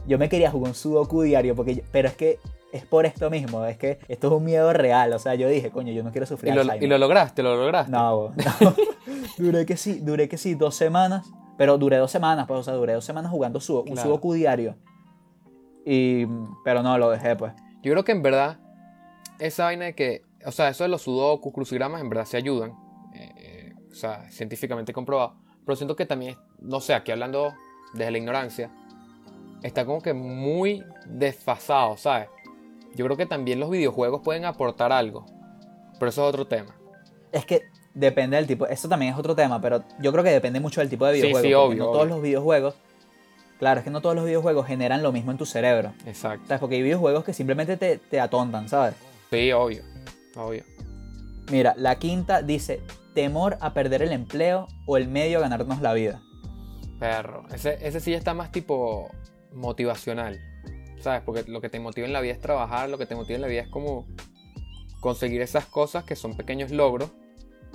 Yo 0.09 0.19
me 0.19 0.29
quería 0.29 0.51
jugar 0.51 0.71
un 0.71 0.75
sudoku 0.75 1.23
diario, 1.23 1.55
porque, 1.55 1.85
pero 1.93 2.09
es 2.09 2.17
que 2.17 2.39
es 2.73 2.85
por 2.85 3.07
esto 3.07 3.31
mismo, 3.31 3.65
es 3.65 3.79
que 3.79 3.99
esto 4.09 4.27
es 4.29 4.33
un 4.33 4.45
miedo 4.45 4.73
real. 4.73 5.13
O 5.13 5.19
sea, 5.19 5.35
yo 5.37 5.49
dije, 5.49 5.71
coño, 5.71 5.93
yo 5.93 6.03
no 6.03 6.11
quiero 6.11 6.27
sufrir 6.27 6.53
¿Y 6.53 6.55
lo, 6.57 6.63
Alzheimer. 6.63 6.83
y 6.85 6.87
lo 6.89 6.99
lograste? 6.99 7.43
¿Lo 7.43 7.57
lograste? 7.57 7.93
No, 7.93 8.31
no. 8.31 8.75
duré 9.39 9.65
que 9.67 9.77
sí, 9.77 10.01
duré 10.01 10.29
que 10.29 10.37
sí, 10.37 10.55
dos 10.55 10.75
semanas. 10.75 11.27
Pero 11.57 11.77
duré 11.79 11.97
dos 11.97 12.11
semanas, 12.11 12.47
pues, 12.47 12.61
o 12.61 12.63
sea, 12.63 12.75
duré 12.75 12.93
dos 12.93 13.05
semanas 13.05 13.31
jugando 13.33 13.59
sudo- 13.61 13.81
un 13.83 13.93
Claro. 13.93 14.03
sudoku 14.11 14.33
diario. 14.35 14.77
Y, 15.85 16.27
pero 16.65 16.83
no, 16.83 16.97
lo 16.99 17.11
dejé, 17.11 17.37
pues. 17.37 17.53
Yo 17.83 17.93
creo 17.93 18.05
que 18.05 18.13
en 18.13 18.23
verdad, 18.23 18.59
esa 19.39 19.65
vaina 19.65 19.87
de 19.87 19.95
que, 19.95 20.23
o 20.45 20.53
sea, 20.53 20.69
eso 20.69 20.85
de 20.85 20.89
los 20.91 21.03
sudokus, 21.03 21.53
crucigramas, 21.53 22.01
en 22.01 22.11
verdad 22.11 22.25
se 22.27 22.37
ayudan. 22.37 22.73
eh, 23.15 23.31
eh, 23.37 23.75
o 23.91 23.95
sea, 23.95 24.31
científicamente 24.31 24.93
comprobado. 24.93 25.35
Pero 25.65 25.75
siento 25.77 25.97
que 25.97 26.07
también, 26.07 26.37
no 26.61 26.81
sé, 26.81 26.95
aquí 26.95 27.11
hablando 27.11 27.55
desde 27.95 28.11
la 28.13 28.19
ignorancia, 28.19 28.71
está 29.63 29.85
como 29.85 30.01
que 30.01 30.13
muy 30.15 30.85
desfasado, 31.07 31.97
¿sabes? 31.97 32.29
Yo 32.95 33.05
creo 33.05 33.17
que 33.17 33.27
también 33.27 33.61
los 33.61 33.71
videojuegos 33.71 34.23
pueden 34.23 34.45
aportar 34.45 34.93
algo. 34.93 35.27
Pero 35.99 36.11
eso 36.11 36.23
es 36.23 36.29
otro 36.29 36.47
tema. 36.47 36.75
Es 37.33 37.45
que 37.45 37.63
depende 37.95 38.37
del 38.37 38.47
tipo. 38.47 38.67
Eso 38.67 38.89
también 38.89 39.13
es 39.13 39.19
otro 39.19 39.35
tema, 39.35 39.61
pero 39.61 39.85
yo 40.01 40.13
creo 40.13 40.25
que 40.25 40.31
depende 40.31 40.61
mucho 40.61 40.81
del 40.81 40.89
tipo 40.89 41.07
de 41.07 41.15
Sí, 41.15 41.21
videojuego. 41.27 41.43
sí, 41.43 41.53
porque 41.53 41.55
obvio, 41.55 41.85
No 41.85 41.93
todos 41.93 42.09
los 42.09 42.23
videojuegos. 42.23 42.75
Claro, 43.59 43.81
es 43.81 43.85
que 43.85 43.91
no 43.91 44.01
todos 44.01 44.15
los 44.15 44.25
videojuegos 44.25 44.67
generan 44.67 45.03
lo 45.03 45.11
mismo 45.13 45.33
en 45.33 45.39
tu 45.39 45.45
cerebro. 45.47 45.93
Exacto. 46.07 46.47
¿Sabes? 46.47 46.61
Porque 46.61 46.77
hay 46.77 46.83
videojuegos 46.83 47.25
que 47.25 47.33
simplemente 47.33 47.77
te, 47.77 47.99
te 47.99 48.21
atontan, 48.21 48.69
¿sabes? 48.69 48.95
Sí, 49.31 49.51
obvio. 49.53 49.83
Obvio. 50.37 50.63
Mira, 51.51 51.75
la 51.77 51.97
quinta 51.97 52.43
dice: 52.43 52.81
temor 53.15 53.59
a 53.61 53.75
perder 53.75 54.03
el 54.03 54.13
empleo 54.13 54.69
o 54.87 54.97
el 54.97 55.09
medio 55.09 55.39
a 55.39 55.41
ganarnos 55.41 55.81
la 55.83 55.93
vida. 55.93 56.23
Perro. 57.01 57.45
Ese, 57.53 57.79
ese 57.87 57.99
sí 58.01 58.15
está 58.15 58.33
más 58.35 58.53
tipo 58.53 59.11
motivacional. 59.53 60.39
¿Sabes? 61.01 61.23
Porque 61.25 61.45
lo 61.51 61.61
que 61.61 61.69
te 61.69 61.79
motiva 61.79 62.07
en 62.07 62.13
la 62.13 62.21
vida 62.21 62.33
es 62.33 62.41
trabajar, 62.41 62.89
lo 62.91 62.99
que 62.99 63.07
te 63.07 63.15
motiva 63.15 63.37
en 63.37 63.43
la 63.43 63.49
vida 63.49 63.63
es 63.63 63.69
como 63.69 64.07
conseguir 65.01 65.41
esas 65.43 65.67
cosas 65.67 66.05
que 66.05 66.17
son 66.17 66.37
pequeños 66.37 66.71
logros. 66.71 67.11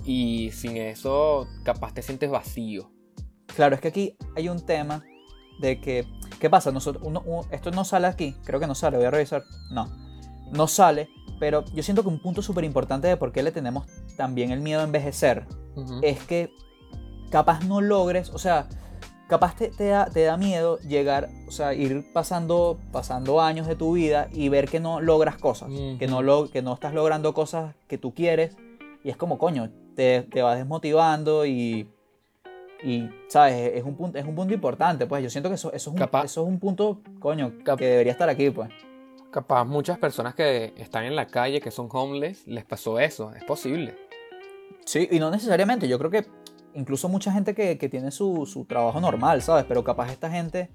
Y 0.05 0.51
sin 0.51 0.75
eso, 0.77 1.47
capaz 1.63 1.93
te 1.93 2.01
sientes 2.01 2.29
vacío. 2.29 2.91
Claro, 3.55 3.75
es 3.75 3.81
que 3.81 3.87
aquí 3.89 4.17
hay 4.35 4.49
un 4.49 4.65
tema 4.65 5.03
de 5.61 5.79
que, 5.79 6.05
¿qué 6.39 6.49
pasa? 6.49 6.71
Nosotros, 6.71 7.03
uno- 7.05 7.21
uno- 7.25 7.47
esto 7.51 7.71
no 7.71 7.85
sale 7.85 8.07
aquí, 8.07 8.35
creo 8.43 8.59
que 8.59 8.67
no 8.67 8.75
sale, 8.75 8.97
voy 8.97 9.05
a 9.05 9.11
revisar. 9.11 9.43
No, 9.71 9.87
no 10.51 10.67
sale, 10.67 11.07
pero 11.39 11.63
yo 11.73 11.83
siento 11.83 12.01
que 12.01 12.09
un 12.09 12.19
punto 12.19 12.41
súper 12.41 12.63
importante 12.65 13.07
de 13.07 13.15
por 13.15 13.31
qué 13.31 13.43
le 13.43 13.51
tenemos 13.51 13.85
también 14.17 14.51
el 14.51 14.59
miedo 14.59 14.81
a 14.81 14.83
envejecer 14.83 15.45
es 16.01 16.19
que 16.23 16.51
capaz 17.29 17.63
no 17.63 17.79
logres, 17.79 18.29
o 18.31 18.39
sea, 18.39 18.67
capaz 19.27 19.55
te, 19.55 19.69
te 19.69 19.87
da, 19.87 20.05
te 20.05 20.23
da 20.23 20.37
miedo 20.37 20.79
llegar, 20.79 21.29
o 21.47 21.51
sea, 21.51 21.73
ir 21.73 22.05
pasando, 22.13 22.77
pasando 22.91 23.41
años 23.41 23.67
de 23.67 23.75
tu 23.75 23.93
vida 23.93 24.27
y 24.31 24.49
ver 24.49 24.67
que 24.69 24.79
no 24.79 25.01
logras 25.01 25.37
cosas, 25.37 25.69
que, 25.99 26.07
no 26.07 26.15
Ujú. 26.17 26.23
lo, 26.23 26.51
que 26.51 26.61
no 26.61 26.73
estás 26.73 26.93
logrando 26.93 27.33
cosas 27.33 27.73
que 27.87 27.97
tú 27.97 28.13
quieres 28.13 28.55
y 29.03 29.09
es 29.09 29.17
como, 29.17 29.37
coño, 29.37 29.69
te, 29.95 30.23
te 30.23 30.41
vas 30.41 30.57
desmotivando 30.57 31.45
y, 31.45 31.87
y 32.83 33.09
¿sabes? 33.27 33.71
Es 33.75 33.83
un, 33.83 33.95
punto, 33.95 34.17
es 34.17 34.25
un 34.25 34.35
punto 34.35 34.53
importante, 34.53 35.05
pues 35.07 35.23
yo 35.23 35.29
siento 35.29 35.49
que 35.49 35.55
eso, 35.55 35.69
eso, 35.73 35.89
es, 35.89 35.93
un, 35.93 35.97
Capaz- 35.99 36.25
eso 36.25 36.41
es 36.43 36.47
un 36.47 36.59
punto, 36.59 37.01
coño, 37.19 37.53
Cap- 37.63 37.79
que 37.79 37.85
debería 37.87 38.11
estar 38.11 38.29
aquí, 38.29 38.49
pues. 38.49 38.69
Capaz 39.31 39.65
muchas 39.65 39.97
personas 39.97 40.35
que 40.35 40.73
están 40.77 41.05
en 41.05 41.15
la 41.15 41.25
calle, 41.25 41.59
que 41.59 41.71
son 41.71 41.89
homeless, 41.91 42.45
les 42.45 42.65
pasó 42.65 42.99
eso. 42.99 43.33
Es 43.33 43.43
posible. 43.45 43.95
Sí, 44.85 45.07
y 45.09 45.17
no 45.17 45.31
necesariamente, 45.31 45.87
yo 45.87 45.97
creo 45.97 46.11
que 46.11 46.25
incluso 46.75 47.09
mucha 47.09 47.31
gente 47.31 47.53
que, 47.53 47.77
que 47.77 47.89
tiene 47.89 48.11
su, 48.11 48.45
su 48.45 48.65
trabajo 48.65 48.99
normal, 48.99 49.41
¿sabes? 49.41 49.65
Pero 49.67 49.83
capaz 49.83 50.11
esta 50.11 50.29
gente, 50.29 50.69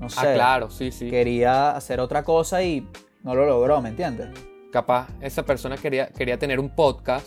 no 0.00 0.08
sé, 0.08 0.20
Ah, 0.28 0.34
claro, 0.34 0.70
sí, 0.70 0.90
sí. 0.92 1.10
quería 1.10 1.70
hacer 1.76 2.00
otra 2.00 2.22
cosa 2.24 2.62
y 2.62 2.88
no 3.22 3.34
lo 3.34 3.46
logró, 3.46 3.80
¿me 3.80 3.88
entiendes? 3.90 4.28
Capaz 4.72 5.08
esa 5.20 5.44
persona 5.44 5.76
quería, 5.76 6.08
quería 6.08 6.38
tener 6.38 6.60
un 6.60 6.68
podcast. 6.70 7.26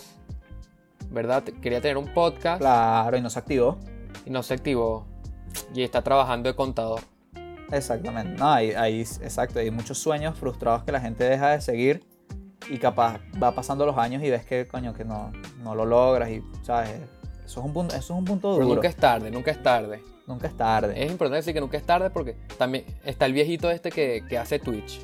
¿Verdad? 1.12 1.44
Quería 1.44 1.82
tener 1.82 1.98
un 1.98 2.14
podcast. 2.14 2.60
Claro, 2.62 3.18
y 3.18 3.22
no 3.22 3.30
se 3.30 3.40
activó. 3.40 3.78
y 4.26 4.30
no 4.30 4.44
se 4.44 4.54
activó 4.54 5.08
y 5.74 5.82
está 5.82 6.04
trabajando 6.04 6.50
de 6.50 6.56
contador. 6.56 7.00
Exactamente. 7.72 8.38
No, 8.40 8.52
hay, 8.52 8.72
hay- 8.72 9.00
exacto, 9.02 9.60
hay 9.60 9.72
muchos 9.72 9.98
sueños 9.98 10.38
frustrados 10.38 10.84
que 10.84 10.92
la 10.92 11.00
gente 11.02 11.24
deja 11.24 11.50
de 11.52 11.62
seguir 11.62 12.04
y 12.70 12.78
capaz 12.78 13.20
va 13.42 13.56
pasando 13.56 13.86
los 13.86 13.98
años 13.98 14.22
y 14.24 14.30
ves 14.30 14.46
que, 14.46 14.68
coño, 14.68 14.94
que 14.94 15.06
no, 15.06 15.32
no 15.64 15.74
lo 15.74 15.86
logras 15.86 16.30
y, 16.30 16.44
¿sabes? 16.62 17.02
Eso 17.50 17.62
es 17.62 17.66
un 17.66 17.74
punto, 17.74 17.96
eso 17.96 18.14
es 18.14 18.20
un 18.20 18.26
punto 18.26 18.54
Pero 18.54 18.64
duro. 18.64 18.76
nunca 18.76 18.88
es 18.90 18.96
tarde, 18.96 19.32
nunca 19.32 19.50
es 19.50 19.64
tarde. 19.64 20.04
Nunca 20.28 20.46
es 20.46 20.56
tarde. 20.56 21.04
Es 21.04 21.10
importante 21.10 21.38
decir 21.38 21.56
que 21.56 21.60
nunca 21.60 21.78
es 21.78 21.84
tarde 21.84 22.12
porque 22.12 22.38
también 22.60 22.86
está 23.04 23.26
el 23.26 23.34
viejito 23.34 23.72
este 23.72 23.90
que, 23.90 24.24
que 24.30 24.38
hace 24.38 24.60
Twitch. 24.60 25.04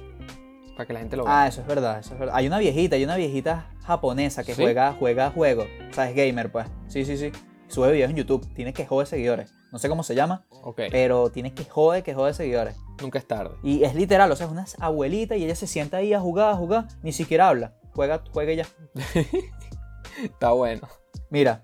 Para 0.78 0.86
que 0.86 0.94
la 0.94 1.00
gente 1.00 1.18
lo 1.18 1.24
vea. 1.24 1.42
Ah, 1.42 1.48
eso 1.48 1.62
es 1.62 1.66
verdad, 1.68 1.98
eso 1.98 2.14
es 2.14 2.20
verdad. 2.20 2.36
Hay 2.38 2.46
una 2.46 2.60
viejita, 2.60 2.98
hay 2.98 3.04
una 3.04 3.16
viejita 3.16 3.72
japonesa 3.82 4.44
que 4.44 4.54
¿Sí? 4.54 4.62
juega, 4.62 4.94
juega 4.94 5.32
juegos. 5.32 5.66
O 5.90 5.94
sea, 5.94 6.08
es 6.08 6.16
gamer, 6.16 6.52
pues. 6.52 6.68
Sí, 6.88 7.04
sí, 7.04 7.18
sí. 7.18 7.32
Sube 7.68 7.92
videos 7.92 8.12
en 8.12 8.18
YouTube. 8.18 8.48
Tiene 8.54 8.74
que 8.74 8.86
joder 8.86 9.08
seguidores. 9.08 9.52
No 9.72 9.80
sé 9.80 9.90
cómo 9.90 10.04
se 10.04 10.14
llama, 10.14 10.46
ok, 10.62 10.82
pero 10.92 11.32
tiene 11.32 11.52
que 11.56 11.66
joder, 11.66 12.04
que 12.04 12.14
joder 12.14 12.36
seguidores. 12.36 12.78
nunca 13.02 13.18
es 13.18 13.26
tarde. 13.28 13.56
Y 13.64 13.84
es 13.86 13.96
literal, 13.96 14.32
o 14.32 14.36
sea, 14.36 14.46
es 14.46 14.52
una 14.52 14.66
abuelita 14.80 15.36
y 15.36 15.46
ella 15.46 15.56
se 15.56 15.66
sienta 15.66 15.98
ahí 15.98 16.14
a 16.14 16.20
jugar, 16.20 16.52
a 16.52 16.56
jugar. 16.56 16.88
Ni 17.02 17.12
siquiera 17.12 17.50
habla. 17.50 17.74
Juega, 17.96 18.22
juega 18.32 18.54
y 18.54 18.58
ya. 18.58 18.68
Está 20.24 20.52
bueno. 20.52 20.88
Mira, 21.32 21.64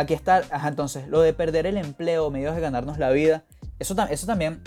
aquí 0.00 0.14
está, 0.14 0.42
ajá, 0.50 0.68
entonces, 0.68 1.06
lo 1.08 1.20
de 1.20 1.34
perder 1.34 1.66
el 1.66 1.76
empleo, 1.76 2.30
medios 2.30 2.54
de 2.54 2.60
ganarnos 2.60 2.98
la 2.98 3.10
vida, 3.10 3.44
eso, 3.78 3.94
eso 4.08 4.26
también 4.26 4.62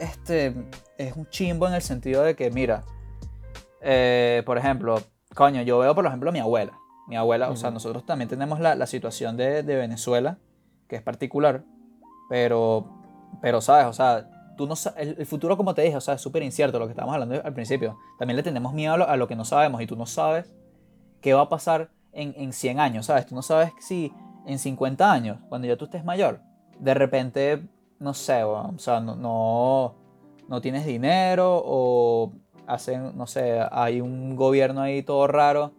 este, 0.00 0.54
es 0.98 1.16
un 1.16 1.28
chimbo 1.30 1.68
en 1.68 1.74
el 1.74 1.82
sentido 1.82 2.22
de 2.22 2.34
que, 2.34 2.50
mira, 2.50 2.82
eh, 3.80 4.42
por 4.44 4.58
ejemplo, 4.58 5.00
coño, 5.34 5.62
yo 5.62 5.78
veo, 5.78 5.94
por 5.94 6.04
ejemplo, 6.04 6.30
a 6.30 6.32
mi 6.32 6.40
abuela. 6.40 6.72
Mi 7.06 7.16
abuela, 7.16 7.50
o 7.50 7.56
sea, 7.56 7.70
nosotros 7.70 8.04
también 8.04 8.28
tenemos 8.28 8.58
la, 8.58 8.74
la 8.74 8.88
situación 8.88 9.36
de, 9.36 9.62
de 9.62 9.76
Venezuela, 9.76 10.38
que 10.88 10.96
es 10.96 11.02
particular, 11.02 11.62
pero, 12.28 12.88
pero, 13.40 13.60
¿sabes? 13.60 13.86
O 13.86 13.92
sea, 13.92 14.28
tú 14.56 14.66
no 14.66 14.74
el, 14.96 15.14
el 15.16 15.26
futuro, 15.26 15.56
como 15.56 15.74
te 15.74 15.82
dije, 15.82 15.96
o 15.96 16.00
sea, 16.00 16.14
es 16.14 16.20
súper 16.20 16.42
incierto, 16.42 16.80
lo 16.80 16.86
que 16.86 16.90
estábamos 16.90 17.14
hablando 17.14 17.40
al 17.44 17.54
principio. 17.54 17.96
También 18.18 18.36
le 18.36 18.42
tenemos 18.42 18.74
miedo 18.74 18.94
a 18.94 18.96
lo, 18.96 19.08
a 19.08 19.16
lo 19.16 19.28
que 19.28 19.36
no 19.36 19.44
sabemos 19.44 19.80
y 19.80 19.86
tú 19.86 19.94
no 19.94 20.06
sabes 20.06 20.52
qué 21.20 21.34
va 21.34 21.42
a 21.42 21.48
pasar 21.48 21.90
en, 22.12 22.34
en 22.36 22.52
100 22.52 22.80
años, 22.80 23.06
¿sabes? 23.06 23.26
Tú 23.26 23.36
no 23.36 23.42
sabes 23.42 23.70
si 23.78 24.12
en 24.46 24.58
50 24.58 25.12
años, 25.12 25.38
cuando 25.48 25.66
ya 25.68 25.76
tú 25.76 25.86
estés 25.86 26.04
mayor, 26.04 26.40
de 26.78 26.94
repente, 26.94 27.62
no 27.98 28.14
sé, 28.14 28.44
o 28.44 28.78
sea, 28.78 29.00
no, 29.00 29.16
no, 29.16 29.94
no 30.48 30.60
tienes 30.60 30.86
dinero 30.86 31.62
o 31.64 32.32
hacen, 32.66 33.16
no 33.16 33.26
sé, 33.26 33.60
hay 33.70 34.00
un 34.00 34.36
gobierno 34.36 34.80
ahí 34.80 35.02
todo 35.02 35.26
raro 35.26 35.72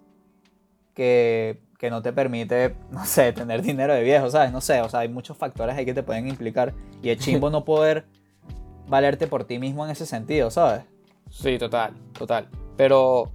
que, 0.94 1.62
que 1.78 1.90
no 1.90 2.02
te 2.02 2.14
permite, 2.14 2.76
no 2.92 3.06
sé, 3.06 3.34
tener 3.34 3.62
dinero 3.62 3.94
de 3.94 4.04
viejo, 4.04 4.30
¿sabes? 4.30 4.52
No 4.52 4.62
sé, 4.62 4.82
o 4.82 4.90
sea, 4.90 5.02
hay 5.02 5.10
muchos 5.10 5.38
factores 5.38 5.76
ahí 5.76 5.86
que 5.86 5.94
te 5.94 6.04
pueden 6.04 6.28
implicar 6.28 6.74
y 7.02 7.10
es 7.10 7.20
chimbo 7.20 7.50
no 7.50 7.64
poder 7.64 8.06
valerte 8.88 9.28
por 9.28 9.44
ti 9.46 9.60
mismo 9.60 9.86
en 9.86 9.92
ese 9.92 10.06
sentido, 10.06 10.52
¿sabes? 10.52 10.84
Sí, 11.30 11.58
total, 11.58 11.94
total. 12.18 12.48
Pero, 12.76 13.32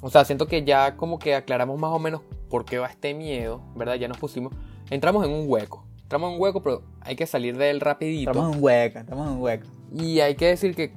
o 0.00 0.10
sea, 0.10 0.24
siento 0.24 0.46
que 0.46 0.64
ya 0.64 0.96
como 0.96 1.18
que 1.18 1.34
aclaramos 1.34 1.78
más 1.78 1.90
o 1.90 1.98
menos 1.98 2.22
por 2.48 2.64
qué 2.64 2.78
va 2.78 2.88
este 2.88 3.14
miedo, 3.14 3.62
¿verdad? 3.74 3.94
Ya 3.94 4.08
nos 4.08 4.18
pusimos, 4.18 4.52
entramos 4.90 5.24
en 5.24 5.32
un 5.32 5.44
hueco. 5.48 5.86
Entramos 6.02 6.30
en 6.30 6.34
un 6.34 6.42
hueco, 6.42 6.62
pero 6.62 6.82
hay 7.00 7.16
que 7.16 7.26
salir 7.26 7.56
de 7.56 7.70
él 7.70 7.80
rapidito. 7.80 8.30
Estamos 8.30 8.52
en 8.52 8.58
un 8.58 8.64
hueco, 8.64 8.98
estamos 8.98 9.26
en 9.26 9.32
un 9.34 9.42
hueco. 9.42 9.66
Y 9.92 10.20
hay 10.20 10.34
que 10.34 10.46
decir 10.46 10.74
que 10.74 10.92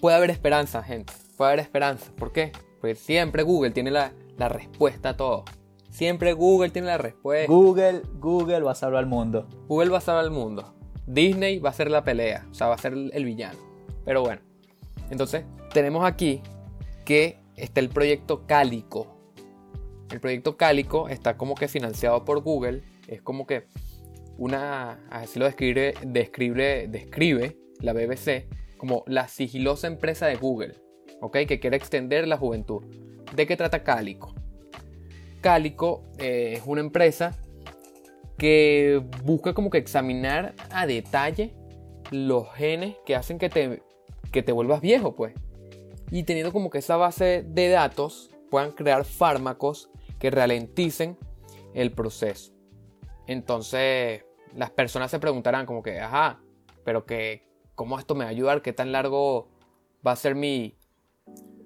puede 0.00 0.16
haber 0.16 0.30
esperanza, 0.30 0.82
gente. 0.82 1.12
Puede 1.36 1.52
haber 1.52 1.60
esperanza. 1.60 2.12
¿Por 2.16 2.32
qué? 2.32 2.52
Porque 2.80 2.94
siempre 2.96 3.42
Google 3.42 3.70
tiene 3.70 3.90
la, 3.90 4.12
la 4.36 4.48
respuesta 4.48 5.10
a 5.10 5.16
todo. 5.16 5.44
Siempre 5.90 6.32
Google 6.34 6.70
tiene 6.70 6.88
la 6.88 6.98
respuesta. 6.98 7.50
Google, 7.50 8.02
Google 8.18 8.60
va 8.60 8.72
a 8.72 8.74
salvar 8.74 8.98
al 8.98 9.06
mundo. 9.08 9.48
Google 9.68 9.90
va 9.90 9.98
a 9.98 10.02
salvar 10.02 10.24
al 10.24 10.30
mundo. 10.30 10.74
Disney 11.06 11.58
va 11.58 11.70
a 11.70 11.72
ser 11.72 11.90
la 11.90 12.04
pelea. 12.04 12.46
O 12.50 12.54
sea, 12.54 12.66
va 12.66 12.74
a 12.74 12.78
ser 12.78 12.92
el, 12.92 13.10
el 13.14 13.24
villano. 13.24 13.58
Pero 14.04 14.22
bueno. 14.22 14.42
Entonces, 15.10 15.44
tenemos 15.72 16.04
aquí 16.04 16.42
que 17.04 17.38
está 17.56 17.80
el 17.80 17.88
proyecto 17.88 18.46
Cálico. 18.46 19.06
El 20.10 20.20
proyecto 20.20 20.56
Cálico 20.56 21.08
está 21.08 21.36
como 21.36 21.54
que 21.54 21.68
financiado 21.68 22.24
por 22.24 22.40
Google. 22.42 22.82
Es 23.06 23.22
como 23.22 23.46
que 23.46 23.66
una, 24.38 25.06
así 25.10 25.38
lo 25.38 25.46
describe, 25.46 25.94
describe, 26.04 27.56
la 27.80 27.92
BBC 27.92 28.48
como 28.76 29.04
la 29.06 29.28
sigilosa 29.28 29.86
empresa 29.86 30.26
de 30.26 30.36
Google, 30.36 30.74
¿ok? 31.20 31.38
Que 31.48 31.60
quiere 31.60 31.76
extender 31.76 32.28
la 32.28 32.36
juventud. 32.36 32.84
¿De 33.34 33.46
qué 33.46 33.56
trata 33.56 33.82
Cálico? 33.82 34.34
Cálico 35.40 36.04
eh, 36.18 36.54
es 36.56 36.62
una 36.66 36.80
empresa 36.80 37.36
que 38.36 39.02
busca 39.24 39.54
como 39.54 39.70
que 39.70 39.78
examinar 39.78 40.54
a 40.70 40.86
detalle 40.86 41.54
los 42.10 42.52
genes 42.54 42.96
que 43.06 43.16
hacen 43.16 43.38
que 43.38 43.48
te, 43.48 43.82
que 44.30 44.42
te 44.42 44.52
vuelvas 44.52 44.80
viejo, 44.80 45.16
pues. 45.16 45.34
Y 46.10 46.24
teniendo 46.24 46.52
como 46.52 46.70
que 46.70 46.78
esa 46.78 46.96
base 46.96 47.44
de 47.46 47.68
datos, 47.68 48.30
puedan 48.50 48.72
crear 48.72 49.04
fármacos 49.04 49.90
que 50.18 50.30
ralenticen 50.30 51.16
el 51.74 51.92
proceso. 51.92 52.55
Entonces, 53.26 54.24
las 54.54 54.70
personas 54.70 55.10
se 55.10 55.18
preguntarán 55.18 55.66
como 55.66 55.82
que, 55.82 56.00
ajá, 56.00 56.40
pero 56.84 57.06
que, 57.06 57.42
cómo 57.74 57.98
esto 57.98 58.14
me 58.14 58.24
va 58.24 58.28
a 58.28 58.32
ayudar, 58.32 58.62
qué 58.62 58.72
tan 58.72 58.92
largo 58.92 59.48
va 60.06 60.12
a 60.12 60.16
ser 60.16 60.34
mi, 60.34 60.76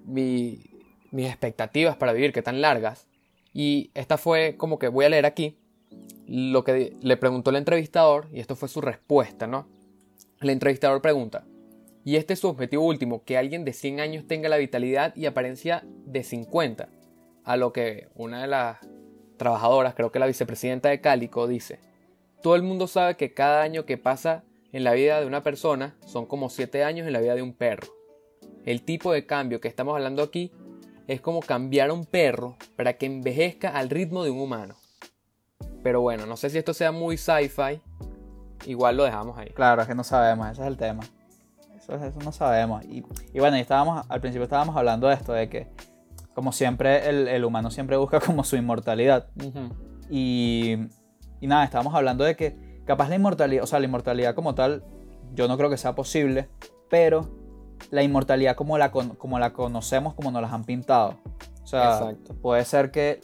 mi, 0.05 0.63
mis 1.11 1.27
expectativas 1.27 1.95
para 1.95 2.13
vivir, 2.13 2.33
qué 2.33 2.41
tan 2.41 2.61
largas. 2.61 3.07
Y 3.53 3.91
esta 3.93 4.17
fue 4.17 4.55
como 4.57 4.79
que 4.79 4.87
voy 4.87 5.05
a 5.05 5.09
leer 5.09 5.25
aquí 5.25 5.57
lo 6.27 6.63
que 6.63 6.95
le 7.01 7.17
preguntó 7.17 7.49
el 7.49 7.57
entrevistador 7.57 8.27
y 8.31 8.39
esto 8.39 8.55
fue 8.55 8.69
su 8.69 8.81
respuesta, 8.81 9.47
¿no? 9.47 9.67
El 10.39 10.49
entrevistador 10.49 11.01
pregunta, 11.01 11.45
y 12.03 12.15
este 12.15 12.33
es 12.33 12.39
su 12.39 12.47
objetivo 12.47 12.85
último, 12.85 13.23
que 13.23 13.37
alguien 13.37 13.63
de 13.63 13.73
100 13.73 13.99
años 13.99 14.27
tenga 14.27 14.49
la 14.49 14.57
vitalidad 14.57 15.15
y 15.15 15.27
apariencia 15.27 15.83
de 16.05 16.23
50. 16.23 16.89
A 17.43 17.57
lo 17.57 17.73
que 17.73 18.09
una 18.15 18.41
de 18.41 18.47
las 18.47 18.77
trabajadoras, 19.41 19.95
creo 19.95 20.11
que 20.11 20.19
la 20.19 20.27
vicepresidenta 20.27 20.89
de 20.89 21.01
Cálico, 21.01 21.47
dice, 21.47 21.79
todo 22.43 22.55
el 22.55 22.61
mundo 22.61 22.85
sabe 22.85 23.17
que 23.17 23.33
cada 23.33 23.63
año 23.63 23.87
que 23.87 23.97
pasa 23.97 24.43
en 24.71 24.83
la 24.83 24.93
vida 24.93 25.19
de 25.19 25.25
una 25.25 25.41
persona 25.41 25.95
son 26.05 26.27
como 26.27 26.49
7 26.49 26.83
años 26.83 27.07
en 27.07 27.13
la 27.13 27.21
vida 27.21 27.33
de 27.33 27.41
un 27.41 27.53
perro. 27.53 27.87
El 28.65 28.83
tipo 28.83 29.11
de 29.11 29.25
cambio 29.25 29.59
que 29.59 29.67
estamos 29.67 29.95
hablando 29.95 30.21
aquí 30.21 30.51
es 31.07 31.21
como 31.21 31.39
cambiar 31.39 31.89
a 31.89 31.93
un 31.93 32.05
perro 32.05 32.55
para 32.75 32.93
que 32.93 33.07
envejezca 33.07 33.69
al 33.69 33.89
ritmo 33.89 34.23
de 34.23 34.29
un 34.29 34.41
humano. 34.41 34.75
Pero 35.81 36.01
bueno, 36.01 36.27
no 36.27 36.37
sé 36.37 36.51
si 36.51 36.59
esto 36.59 36.75
sea 36.75 36.91
muy 36.91 37.17
sci-fi. 37.17 37.81
Igual 38.67 38.97
lo 38.97 39.05
dejamos 39.05 39.39
ahí. 39.39 39.49
Claro, 39.49 39.81
es 39.81 39.87
que 39.87 39.95
no 39.95 40.03
sabemos, 40.03 40.51
ese 40.51 40.61
es 40.61 40.67
el 40.67 40.77
tema. 40.77 41.01
Eso, 41.75 41.95
eso 41.95 42.19
no 42.23 42.31
sabemos. 42.31 42.85
Y, 42.85 43.01
bueno, 43.39 43.57
estábamos, 43.57 44.05
al 44.07 44.21
principio 44.21 44.43
estábamos 44.43 44.77
hablando 44.77 45.07
de 45.07 45.15
esto, 45.15 45.33
de 45.33 45.49
que 45.49 45.67
como 46.33 46.51
siempre 46.51 47.09
el, 47.09 47.27
el 47.27 47.45
humano 47.45 47.71
siempre 47.71 47.97
busca 47.97 48.19
como 48.19 48.43
su 48.43 48.55
inmortalidad. 48.55 49.27
Y, 50.09 50.77
y 51.39 51.47
nada, 51.47 51.63
estábamos 51.63 51.95
hablando 51.95 52.23
de 52.23 52.35
que 52.35 52.81
capaz 52.85 53.09
la 53.09 53.15
inmortalidad, 53.15 53.63
o 53.63 53.67
sea, 53.67 53.79
la 53.79 53.85
inmortalidad 53.85 54.35
como 54.35 54.55
tal, 54.55 54.83
yo 55.33 55.47
no 55.47 55.57
creo 55.57 55.69
que 55.69 55.77
sea 55.77 55.95
posible, 55.95 56.49
pero 56.89 57.29
la 57.89 58.03
inmortalidad 58.03 58.55
como 58.55 58.77
la, 58.77 58.91
como 58.91 59.39
la 59.39 59.53
conocemos, 59.53 60.13
como 60.13 60.31
nos 60.31 60.41
las 60.41 60.51
han 60.51 60.65
pintado. 60.65 61.15
O 61.63 61.67
sea, 61.67 61.93
Exacto. 61.93 62.35
puede 62.35 62.65
ser 62.65 62.91
que 62.91 63.21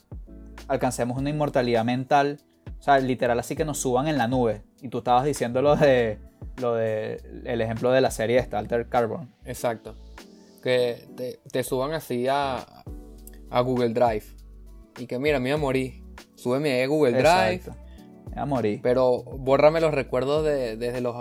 alcancemos 0.67 1.17
una 1.17 1.29
inmortalidad 1.29 1.83
mental, 1.83 2.39
o 2.79 2.81
sea, 2.81 2.99
literal 2.99 3.39
así 3.39 3.55
que 3.55 3.65
nos 3.65 3.77
suban 3.77 4.07
en 4.07 4.17
la 4.17 4.27
nube. 4.27 4.63
Y 4.81 4.89
tú 4.89 4.99
estabas 4.99 5.25
diciendo 5.25 5.61
lo 5.61 5.75
de, 5.75 6.19
lo 6.61 6.75
de 6.75 7.21
el 7.45 7.61
ejemplo 7.61 7.91
de 7.91 8.01
la 8.01 8.11
serie 8.11 8.37
esta, 8.37 8.57
Alter 8.57 8.87
Carbon. 8.87 9.33
Exacto. 9.43 9.95
Que 10.63 11.07
te, 11.15 11.39
te 11.51 11.63
suban 11.63 11.93
así 11.93 12.27
a, 12.27 12.65
a 13.49 13.61
Google 13.61 13.89
Drive. 13.89 14.23
Y 14.97 15.05
que 15.07 15.19
mira, 15.19 15.39
me 15.39 15.49
voy 15.51 15.57
a 15.59 15.61
morir. 15.61 16.03
Súbeme 16.35 16.73
ahí 16.73 16.81
a 16.81 16.87
Google 16.87 17.11
Drive. 17.17 17.61
Me 17.67 18.31
voy 18.33 18.41
a 18.41 18.45
morir. 18.45 18.79
Pero 18.83 19.23
bórrame 19.23 19.79
los 19.81 19.93
recuerdos 19.93 20.43
de- 20.45 20.77
desde 20.77 21.01
los 21.01 21.15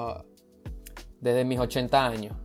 desde 1.21 1.45
mis 1.45 1.59
80 1.59 2.07
años. 2.07 2.37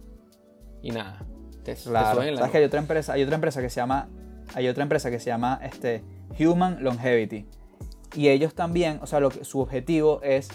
Y 0.82 0.92
nada. 0.92 1.26
Te, 1.64 1.76
te 1.76 1.82
Claro. 1.84 2.16
suben 2.16 2.30
en 2.30 2.36
la 2.36 2.40
¿Sabes 2.40 2.52
que 2.52 2.58
hay 2.60 2.64
otra 2.64 2.80
empresa? 2.80 3.14
Hay 3.14 3.24
otra 3.24 3.36
empresa 3.36 3.62
que 3.62 3.70
se 3.70 3.76
llama. 3.76 4.10
Hay 4.56 4.68
otra 4.68 4.84
empresa 4.84 5.12
que 5.12 5.20
se 5.20 5.26
llama 5.28 5.60
este, 5.64 6.04
Human 6.40 6.84
Longevity. 6.84 7.46
Y 8.16 8.28
ellos 8.30 8.56
también, 8.56 9.00
o 9.02 9.08
sea, 9.08 9.20
lo 9.20 9.30
que, 9.30 9.46
su 9.46 9.60
objetivo 9.60 10.22
es 10.24 10.50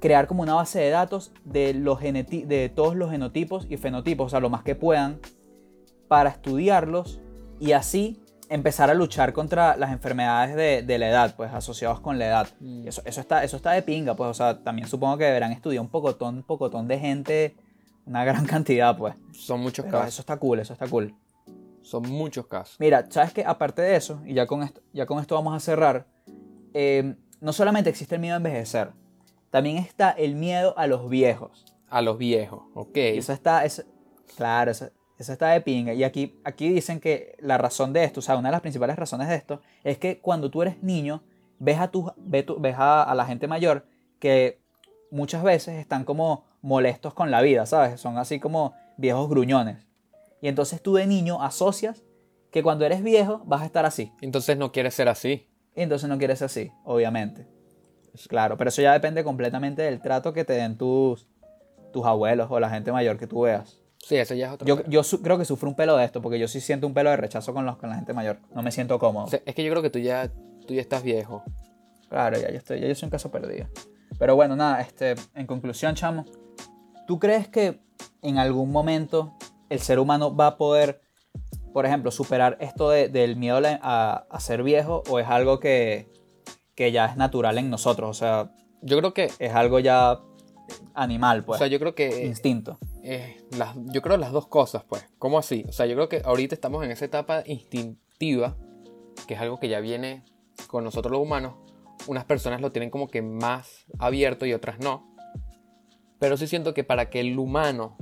crear 0.00 0.26
como 0.28 0.42
una 0.42 0.54
base 0.54 0.78
de 0.78 0.90
datos 0.90 1.32
de, 1.44 1.74
los 1.74 2.00
de 2.00 2.70
todos 2.74 2.94
los 2.94 3.10
genotipos 3.10 3.66
y 3.68 3.76
fenotipos, 3.76 4.26
o 4.26 4.28
sea, 4.28 4.40
lo 4.40 4.50
más 4.50 4.62
que 4.62 4.74
puedan, 4.76 5.18
para 6.06 6.30
estudiarlos 6.30 7.20
y 7.58 7.72
así 7.72 8.20
empezar 8.48 8.90
a 8.90 8.94
luchar 8.94 9.32
contra 9.32 9.76
las 9.76 9.90
enfermedades 9.92 10.54
de, 10.54 10.82
de 10.82 10.98
la 10.98 11.08
edad, 11.08 11.34
pues 11.36 11.52
asociados 11.52 12.00
con 12.00 12.18
la 12.18 12.26
edad. 12.26 12.48
Mm. 12.60 12.86
Eso, 12.88 13.02
eso, 13.04 13.20
está, 13.20 13.42
eso 13.44 13.56
está 13.56 13.72
de 13.72 13.82
pinga, 13.82 14.14
pues, 14.14 14.30
o 14.30 14.34
sea, 14.34 14.62
también 14.62 14.88
supongo 14.88 15.18
que 15.18 15.24
deberán 15.24 15.52
estudiar 15.52 15.80
un 15.82 15.88
pocotón, 15.88 16.36
un 16.36 16.42
pocotón 16.42 16.86
de 16.88 16.98
gente, 16.98 17.56
una 18.04 18.24
gran 18.24 18.46
cantidad, 18.46 18.96
pues. 18.96 19.14
Son 19.32 19.60
muchos 19.60 19.84
Pero 19.84 19.98
casos. 19.98 20.14
eso 20.14 20.22
está 20.22 20.36
cool, 20.36 20.60
eso 20.60 20.72
está 20.72 20.86
cool. 20.86 21.14
Son 21.82 22.02
muchos 22.08 22.46
casos. 22.46 22.76
Mira, 22.80 23.06
sabes 23.10 23.32
que 23.32 23.44
aparte 23.44 23.82
de 23.82 23.96
eso, 23.96 24.20
y 24.24 24.34
ya 24.34 24.46
con 24.46 24.62
esto, 24.62 24.80
ya 24.92 25.06
con 25.06 25.20
esto 25.20 25.34
vamos 25.36 25.54
a 25.54 25.60
cerrar, 25.60 26.06
eh, 26.74 27.14
no 27.40 27.52
solamente 27.52 27.90
existe 27.90 28.16
el 28.16 28.20
miedo 28.20 28.34
a 28.34 28.38
envejecer, 28.38 28.90
también 29.50 29.76
está 29.78 30.10
el 30.10 30.34
miedo 30.34 30.76
a 30.76 30.86
los 30.86 31.08
viejos. 31.08 31.64
A 31.88 32.02
los 32.02 32.18
viejos. 32.18 32.62
Ok. 32.74 32.96
Y 32.96 33.18
eso 33.18 33.32
está, 33.32 33.64
eso- 33.64 33.84
claro, 34.36 34.72
eso, 34.72 34.90
eso 35.18 35.32
está 35.32 35.48
de 35.50 35.60
pinga. 35.60 35.92
Y 35.94 36.04
aquí, 36.04 36.38
aquí 36.44 36.68
dicen 36.68 37.00
que 37.00 37.36
la 37.40 37.58
razón 37.58 37.92
de 37.92 38.04
esto, 38.04 38.20
o 38.20 38.22
sea, 38.22 38.36
una 38.36 38.48
de 38.48 38.52
las 38.52 38.60
principales 38.60 38.96
razones 38.96 39.28
de 39.28 39.34
esto, 39.36 39.60
es 39.84 39.98
que 39.98 40.18
cuando 40.20 40.50
tú 40.50 40.62
eres 40.62 40.82
niño, 40.82 41.22
ves 41.58 41.78
a, 41.78 41.88
tu- 41.88 42.12
ves 42.16 42.74
a, 42.76 43.02
a 43.02 43.14
la 43.14 43.24
gente 43.26 43.46
mayor 43.48 43.86
que 44.18 44.58
muchas 45.10 45.42
veces 45.42 45.74
están 45.78 46.04
como 46.04 46.44
molestos 46.62 47.14
con 47.14 47.30
la 47.30 47.40
vida, 47.42 47.64
¿sabes? 47.66 48.00
Son 48.00 48.18
así 48.18 48.40
como 48.40 48.74
viejos 48.96 49.28
gruñones. 49.28 49.86
Y 50.42 50.48
entonces 50.48 50.82
tú 50.82 50.94
de 50.94 51.06
niño 51.06 51.42
asocias 51.42 52.02
que 52.50 52.62
cuando 52.62 52.84
eres 52.84 53.02
viejo 53.02 53.42
vas 53.46 53.62
a 53.62 53.66
estar 53.66 53.86
así. 53.86 54.12
Entonces 54.20 54.56
no 54.58 54.72
quiere 54.72 54.90
ser 54.90 55.08
así. 55.08 55.48
Y 55.74 55.82
entonces 55.82 56.08
no 56.08 56.18
quieres 56.18 56.38
ser 56.38 56.46
así, 56.46 56.72
obviamente. 56.84 57.46
Claro, 58.28 58.56
pero 58.56 58.68
eso 58.68 58.80
ya 58.82 58.92
depende 58.92 59.22
completamente 59.24 59.82
del 59.82 60.00
trato 60.00 60.32
que 60.32 60.44
te 60.44 60.54
den 60.54 60.78
tus, 60.78 61.26
tus 61.92 62.04
abuelos 62.06 62.48
o 62.50 62.58
la 62.60 62.70
gente 62.70 62.90
mayor 62.92 63.18
que 63.18 63.26
tú 63.26 63.42
veas. 63.42 63.78
Sí, 64.06 64.14
eso 64.14 64.34
ya 64.34 64.46
es 64.46 64.52
otro 64.52 64.68
Yo, 64.68 64.84
yo 64.86 65.02
creo 65.20 65.36
que 65.36 65.44
sufro 65.44 65.68
un 65.68 65.74
pelo 65.74 65.96
de 65.96 66.04
esto, 66.04 66.22
porque 66.22 66.38
yo 66.38 66.46
sí 66.46 66.60
siento 66.60 66.86
un 66.86 66.94
pelo 66.94 67.10
de 67.10 67.16
rechazo 67.16 67.52
con, 67.52 67.66
los, 67.66 67.76
con 67.76 67.90
la 67.90 67.96
gente 67.96 68.12
mayor. 68.12 68.38
No 68.54 68.62
me 68.62 68.70
siento 68.70 69.00
cómodo. 69.00 69.24
O 69.24 69.28
sea, 69.28 69.40
es 69.44 69.52
que 69.52 69.64
yo 69.64 69.70
creo 69.72 69.82
que 69.82 69.90
tú 69.90 69.98
ya, 69.98 70.30
tú 70.64 70.74
ya 70.74 70.80
estás 70.80 71.02
viejo. 71.02 71.42
Claro, 72.08 72.38
ya 72.38 72.48
yo, 72.52 72.56
estoy, 72.58 72.78
ya 72.78 72.86
yo 72.86 72.94
soy 72.94 73.08
un 73.08 73.10
caso 73.10 73.32
perdido. 73.32 73.66
Pero 74.16 74.36
bueno, 74.36 74.54
nada, 74.54 74.80
este, 74.80 75.16
en 75.34 75.48
conclusión, 75.48 75.96
chamo, 75.96 76.24
¿tú 77.08 77.18
crees 77.18 77.48
que 77.48 77.80
en 78.22 78.38
algún 78.38 78.70
momento 78.70 79.34
el 79.70 79.80
ser 79.80 79.98
humano 79.98 80.36
va 80.36 80.46
a 80.46 80.56
poder, 80.56 81.00
por 81.72 81.84
ejemplo, 81.84 82.12
superar 82.12 82.56
esto 82.60 82.90
de- 82.90 83.08
del 83.08 83.34
miedo 83.34 83.60
a, 83.82 84.24
a- 84.30 84.38
ser 84.40 84.62
viejo 84.62 85.02
o 85.10 85.18
es 85.18 85.26
algo 85.26 85.58
que, 85.58 86.08
que 86.76 86.92
ya 86.92 87.06
es 87.06 87.16
natural 87.16 87.58
en 87.58 87.70
nosotros? 87.70 88.08
O 88.08 88.14
sea, 88.14 88.52
Yo 88.82 88.96
creo 88.98 89.12
que, 89.12 89.32
es 89.40 89.52
algo 89.52 89.80
ya 89.80 90.20
animal, 90.94 91.40
o 91.40 91.46
pues, 91.46 91.58
sea, 91.58 91.66
yo 91.66 91.80
creo 91.80 91.96
que 91.96 92.24
instinto. 92.24 92.78
Las, 93.56 93.76
yo 93.92 94.02
creo 94.02 94.16
las 94.16 94.32
dos 94.32 94.48
cosas, 94.48 94.84
pues. 94.84 95.06
¿Cómo 95.18 95.38
así? 95.38 95.64
O 95.68 95.72
sea, 95.72 95.86
yo 95.86 95.94
creo 95.94 96.08
que 96.08 96.22
ahorita 96.24 96.54
estamos 96.54 96.84
en 96.84 96.90
esa 96.90 97.04
etapa 97.04 97.42
instintiva, 97.46 98.56
que 99.26 99.34
es 99.34 99.40
algo 99.40 99.58
que 99.58 99.68
ya 99.68 99.80
viene 99.80 100.24
con 100.66 100.84
nosotros 100.84 101.12
los 101.12 101.20
humanos. 101.20 101.54
Unas 102.06 102.24
personas 102.24 102.60
lo 102.60 102.72
tienen 102.72 102.90
como 102.90 103.08
que 103.08 103.22
más 103.22 103.86
abierto 103.98 104.46
y 104.46 104.52
otras 104.52 104.80
no. 104.80 105.14
Pero 106.18 106.36
sí 106.36 106.46
siento 106.46 106.74
que 106.74 106.84
para 106.84 107.10
que 107.10 107.20
el 107.20 107.38
humano 107.38 107.96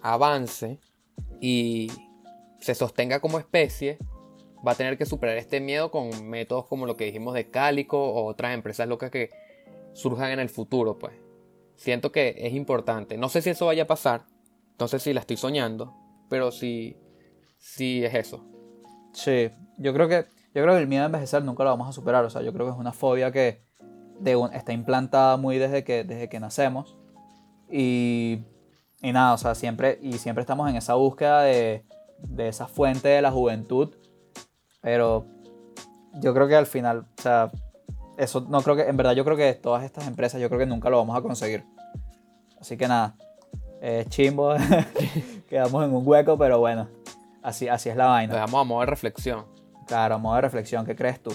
avance 0.00 0.80
y 1.40 1.90
se 2.60 2.74
sostenga 2.74 3.20
como 3.20 3.38
especie, 3.38 3.98
va 4.66 4.72
a 4.72 4.76
tener 4.76 4.96
que 4.98 5.06
superar 5.06 5.36
este 5.36 5.60
miedo 5.60 5.90
con 5.90 6.28
métodos 6.28 6.66
como 6.66 6.86
lo 6.86 6.96
que 6.96 7.04
dijimos 7.04 7.34
de 7.34 7.50
Cálico 7.50 7.98
o 7.98 8.24
otras 8.24 8.54
empresas 8.54 8.88
locas 8.88 9.10
que 9.10 9.30
surjan 9.92 10.30
en 10.30 10.40
el 10.40 10.48
futuro, 10.48 10.98
pues. 10.98 11.14
Siento 11.76 12.10
que 12.10 12.34
es 12.38 12.54
importante. 12.54 13.16
No 13.16 13.28
sé 13.28 13.42
si 13.42 13.50
eso 13.50 13.66
vaya 13.66 13.84
a 13.84 13.86
pasar, 13.86 14.26
no 14.78 14.88
sé 14.88 14.98
si 14.98 15.12
la 15.12 15.20
estoy 15.20 15.36
soñando, 15.36 15.94
pero 16.28 16.50
sí, 16.50 16.96
sí 17.58 18.04
es 18.04 18.14
eso. 18.14 18.44
Sí, 19.12 19.50
yo 19.78 19.92
creo 19.92 20.08
que 20.08 20.26
yo 20.54 20.62
creo 20.62 20.74
que 20.74 20.80
el 20.80 20.88
miedo 20.88 21.02
a 21.04 21.06
envejecer 21.06 21.44
nunca 21.44 21.62
lo 21.64 21.70
vamos 21.70 21.88
a 21.88 21.92
superar. 21.92 22.24
O 22.24 22.30
sea, 22.30 22.42
yo 22.42 22.52
creo 22.52 22.66
que 22.66 22.72
es 22.72 22.78
una 22.78 22.92
fobia 22.92 23.30
que 23.30 23.62
está 24.52 24.72
implantada 24.72 25.36
muy 25.36 25.58
desde 25.58 25.84
que, 25.84 26.04
desde 26.04 26.28
que 26.28 26.40
nacemos. 26.40 26.96
Y, 27.70 28.40
y 29.02 29.12
nada, 29.12 29.34
o 29.34 29.38
sea, 29.38 29.54
siempre, 29.54 29.98
y 30.02 30.14
siempre 30.14 30.42
estamos 30.42 30.68
en 30.68 30.76
esa 30.76 30.94
búsqueda 30.94 31.42
de, 31.42 31.84
de 32.18 32.48
esa 32.48 32.66
fuente 32.66 33.08
de 33.08 33.22
la 33.22 33.30
juventud. 33.30 33.94
Pero 34.80 35.26
yo 36.14 36.32
creo 36.34 36.48
que 36.48 36.56
al 36.56 36.66
final, 36.66 37.06
o 37.18 37.22
sea, 37.22 37.52
eso 38.16 38.40
no 38.48 38.62
creo 38.62 38.74
que, 38.74 38.82
en 38.82 38.96
verdad 38.96 39.12
yo 39.12 39.24
creo 39.24 39.36
que 39.36 39.54
todas 39.54 39.84
estas 39.84 40.08
empresas, 40.08 40.40
yo 40.40 40.48
creo 40.48 40.58
que 40.58 40.66
nunca 40.66 40.90
lo 40.90 40.96
vamos 40.96 41.16
a 41.16 41.22
conseguir. 41.22 41.64
Así 42.60 42.76
que 42.76 42.88
nada, 42.88 43.14
es 43.80 44.08
chimbo, 44.08 44.54
quedamos 45.48 45.84
en 45.84 45.94
un 45.94 46.06
hueco, 46.06 46.36
pero 46.36 46.58
bueno, 46.58 46.88
así, 47.42 47.68
así 47.68 47.88
es 47.88 47.96
la 47.96 48.06
vaina. 48.06 48.34
dejamos 48.34 48.60
a 48.60 48.64
modo 48.64 48.80
de 48.80 48.86
reflexión. 48.86 49.46
Claro, 49.86 50.16
a 50.16 50.18
modo 50.18 50.36
de 50.36 50.42
reflexión, 50.42 50.84
¿qué 50.84 50.94
crees 50.94 51.22
tú? 51.22 51.32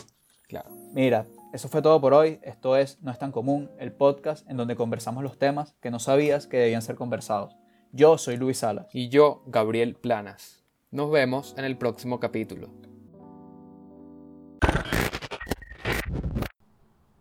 Claro. 0.47 0.69
Mira, 0.93 1.25
eso 1.53 1.69
fue 1.69 1.81
todo 1.81 1.99
por 2.01 2.13
hoy. 2.13 2.39
Esto 2.43 2.77
es 2.77 3.01
No 3.01 3.11
es 3.11 3.19
tan 3.19 3.31
común, 3.31 3.69
el 3.79 3.91
podcast 3.91 4.49
en 4.49 4.57
donde 4.57 4.75
conversamos 4.75 5.23
los 5.23 5.37
temas 5.37 5.75
que 5.81 5.91
no 5.91 5.99
sabías 5.99 6.47
que 6.47 6.57
debían 6.57 6.81
ser 6.81 6.95
conversados. 6.95 7.55
Yo 7.91 8.17
soy 8.17 8.37
Luis 8.37 8.59
Salas. 8.59 8.87
Y 8.93 9.09
yo, 9.09 9.43
Gabriel 9.45 9.95
Planas. 9.95 10.63
Nos 10.89 11.11
vemos 11.11 11.55
en 11.57 11.65
el 11.65 11.77
próximo 11.77 12.19
capítulo. 12.19 12.69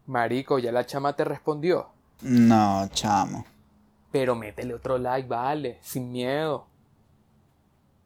Marico, 0.06 0.58
ya 0.58 0.72
la 0.72 0.84
chama 0.84 1.14
te 1.14 1.24
respondió. 1.24 1.88
No, 2.22 2.88
chamo. 2.92 3.44
Pero 4.12 4.36
métele 4.36 4.74
otro 4.74 4.98
like, 4.98 5.26
vale, 5.26 5.78
sin 5.80 6.12
miedo. 6.12 6.66